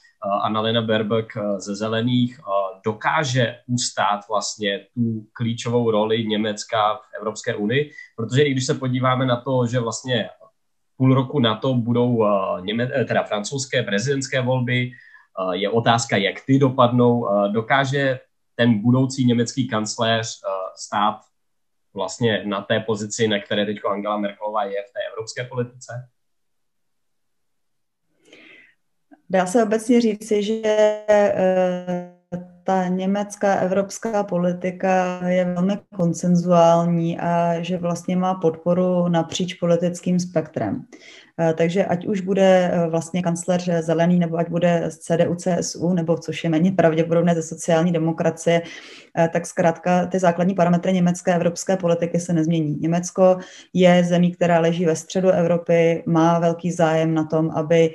Annalena 0.44 0.82
Baerbock 0.82 1.38
ze 1.58 1.76
Zelených, 1.76 2.40
dokáže 2.86 3.60
ustát 3.68 4.28
vlastně 4.30 4.80
tu 4.94 5.28
klíčovou 5.34 5.92
roli 5.92 6.26
Německa 6.26 6.96
v 6.96 7.02
Evropské 7.18 7.56
unii, 7.56 7.92
protože 8.16 8.44
i 8.44 8.52
když 8.52 8.66
se 8.66 8.74
podíváme 8.74 9.26
na 9.26 9.36
to, 9.42 9.68
že 9.68 9.80
vlastně 9.80 10.30
půl 10.98 11.14
roku 11.14 11.40
na 11.40 11.56
to 11.56 11.74
budou 11.74 12.26
něme, 12.60 12.90
eh, 12.94 13.06
teda 13.06 13.24
francouzské 13.24 13.84
prezidentské 13.84 14.42
volby, 14.42 14.92
je 15.52 15.70
otázka, 15.70 16.18
jak 16.18 16.36
ty 16.46 16.60
dopadnou, 16.60 17.28
dokáže 17.52 18.20
ten 18.56 18.82
budoucí 18.82 19.26
německý 19.26 19.68
kancléř 19.68 20.42
stát 20.76 21.20
vlastně 21.94 22.44
na 22.46 22.62
té 22.62 22.80
pozici, 22.80 23.28
na 23.28 23.40
které 23.40 23.66
teď 23.66 23.78
Angela 23.90 24.18
Merkelová 24.18 24.64
je 24.64 24.84
v 24.90 24.94
té 24.94 25.00
evropské 25.12 25.44
politice? 25.44 26.10
Dá 29.30 29.46
se 29.46 29.64
obecně 29.64 30.02
říci, 30.02 30.44
že 30.44 30.62
eh, 30.66 32.14
ta 32.64 32.88
německá 32.88 33.56
evropská 33.56 34.24
politika 34.24 35.20
je 35.28 35.46
velmi 35.46 35.78
konsenzuální 35.96 37.20
a 37.20 37.62
že 37.62 37.78
vlastně 37.78 38.16
má 38.16 38.36
podporu 38.36 39.08
napříč 39.08 39.54
politickým 39.54 40.20
spektrem. 40.20 40.86
Eh, 41.40 41.54
takže 41.54 41.86
ať 41.86 42.06
už 42.06 42.22
bude 42.22 42.72
eh, 42.74 42.88
vlastně 42.90 43.22
kancléř 43.22 43.70
zelený, 43.80 44.20
nebo 44.20 44.38
ať 44.38 44.50
bude 44.50 44.84
z 44.90 44.98
CDU, 44.98 45.36
CSU, 45.36 45.94
nebo 45.94 46.18
což 46.18 46.44
je 46.44 46.50
méně 46.50 46.72
pravděpodobné 46.72 47.36
ze 47.36 47.44
sociální 47.44 47.92
demokracie, 47.92 48.62
eh, 49.18 49.30
tak 49.34 49.46
zkrátka 49.46 50.06
ty 50.06 50.20
základní 50.20 50.54
parametry 50.54 50.94
německé 50.94 51.36
evropské 51.36 51.78
politiky 51.78 52.20
se 52.20 52.34
nezmění. 52.34 52.78
Německo 52.80 53.38
je 53.74 54.04
zemí, 54.04 54.32
která 54.32 54.60
leží 54.60 54.86
ve 54.86 54.96
středu 54.96 55.30
Evropy, 55.30 56.04
má 56.06 56.40
velký 56.40 56.72
zájem 56.72 57.14
na 57.14 57.24
tom, 57.24 57.52
aby 57.52 57.94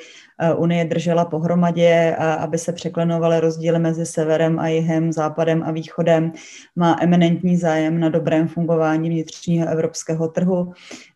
Unie 0.57 0.85
držela 0.85 1.25
pohromadě, 1.25 2.17
a 2.19 2.35
aby 2.35 2.59
se 2.59 2.73
překlenovaly 2.73 3.41
rozdíly 3.41 3.79
mezi 3.79 4.07
severem 4.07 4.59
a 4.59 4.69
jihem, 4.69 5.13
západem 5.13 5.63
a 5.67 5.71
východem, 5.71 6.33
má 6.77 6.97
eminentní 7.01 7.57
zájem 7.57 8.01
na 8.01 8.09
dobrém 8.09 8.49
fungování 8.49 9.11
vnitřního 9.11 9.69
evropského 9.69 10.29
trhu. 10.29 10.73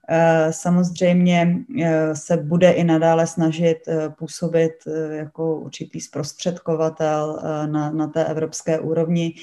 Eh, 0.08 0.52
samozřejmě 0.52 1.56
eh, 1.82 2.16
se 2.16 2.36
bude 2.36 2.70
i 2.70 2.84
nadále 2.84 3.26
snažit 3.26 3.78
eh, 3.88 4.08
působit 4.08 4.72
jako 5.10 5.56
určitý 5.56 6.00
zprostředkovatel 6.00 7.40
na, 7.66 7.90
na 7.90 8.06
té 8.06 8.24
evropské 8.24 8.80
úrovni. 8.80 9.34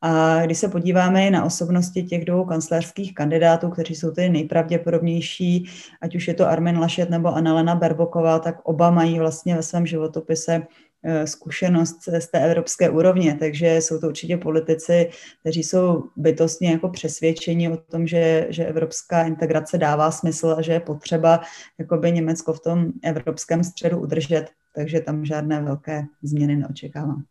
A 0.00 0.42
když 0.44 0.58
se 0.58 0.68
podíváme 0.68 1.26
i 1.26 1.30
na 1.30 1.44
osobnosti 1.44 2.02
těch 2.02 2.24
dvou 2.24 2.44
kancléřských 2.44 3.14
kandidátů, 3.14 3.68
kteří 3.68 3.94
jsou 3.94 4.10
tedy 4.10 4.28
nejpravděpodobnější, 4.28 5.70
ať 6.00 6.16
už 6.16 6.28
je 6.28 6.34
to 6.34 6.48
Armin 6.48 6.78
Laschet 6.78 7.10
nebo 7.10 7.28
Annalena 7.28 7.74
Berboková, 7.74 8.38
tak 8.38 8.60
oba 8.62 8.90
mají 8.90 9.18
vlastně 9.18 9.54
ve 9.54 9.62
svém 9.62 9.86
životopise 9.86 10.62
zkušenost 11.24 12.08
z 12.18 12.26
té 12.26 12.44
evropské 12.44 12.90
úrovně, 12.90 13.34
takže 13.34 13.76
jsou 13.76 14.00
to 14.00 14.06
určitě 14.06 14.36
politici, 14.36 15.10
kteří 15.40 15.62
jsou 15.62 16.04
bytostně 16.16 16.70
jako 16.70 16.88
přesvědčení 16.88 17.68
o 17.68 17.76
tom, 17.76 18.06
že, 18.06 18.46
že 18.50 18.66
evropská 18.66 19.22
integrace 19.22 19.78
dává 19.78 20.10
smysl 20.10 20.54
a 20.58 20.62
že 20.62 20.72
je 20.72 20.80
potřeba 20.80 21.40
jakoby 21.78 22.12
Německo 22.12 22.52
v 22.52 22.60
tom 22.60 22.86
evropském 23.02 23.64
středu 23.64 23.98
udržet, 23.98 24.46
takže 24.74 25.00
tam 25.00 25.24
žádné 25.24 25.62
velké 25.62 26.04
změny 26.22 26.56
neočekávám. 26.56 27.22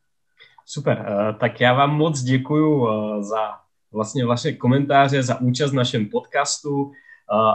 Super, 0.65 1.05
eh, 1.07 1.33
tak 1.39 1.61
já 1.61 1.73
vám 1.73 1.95
moc 1.95 2.21
děkuji 2.21 2.87
eh, 2.87 3.23
za 3.23 3.39
vlastně 3.91 4.25
vaše 4.25 4.51
komentáře, 4.51 5.23
za 5.23 5.41
účast 5.41 5.71
v 5.71 5.75
našem 5.75 6.05
podcastu 6.05 6.91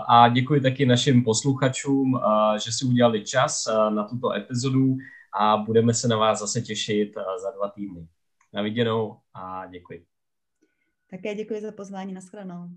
a 0.09 0.29
děkuji 0.29 0.61
taky 0.61 0.87
našim 0.87 1.25
posluchačům, 1.25 2.21
že 2.65 2.73
si 2.73 2.85
udělali 2.85 3.25
čas 3.25 3.65
na 3.91 4.05
tuto 4.05 4.33
epizodu 4.33 4.97
a 5.35 5.57
budeme 5.57 5.95
se 5.95 6.09
na 6.09 6.17
vás 6.17 6.39
zase 6.41 6.61
těšit 6.61 7.15
za 7.43 7.51
dva 7.51 7.69
týdny. 7.69 8.09
Na 8.53 8.63
viděnou 8.63 9.21
a 9.35 9.67
děkuji. 9.67 10.07
Také 11.11 11.35
děkuji 11.35 11.61
za 11.61 11.73
pozvání, 11.73 12.13
nashledanou. 12.13 12.69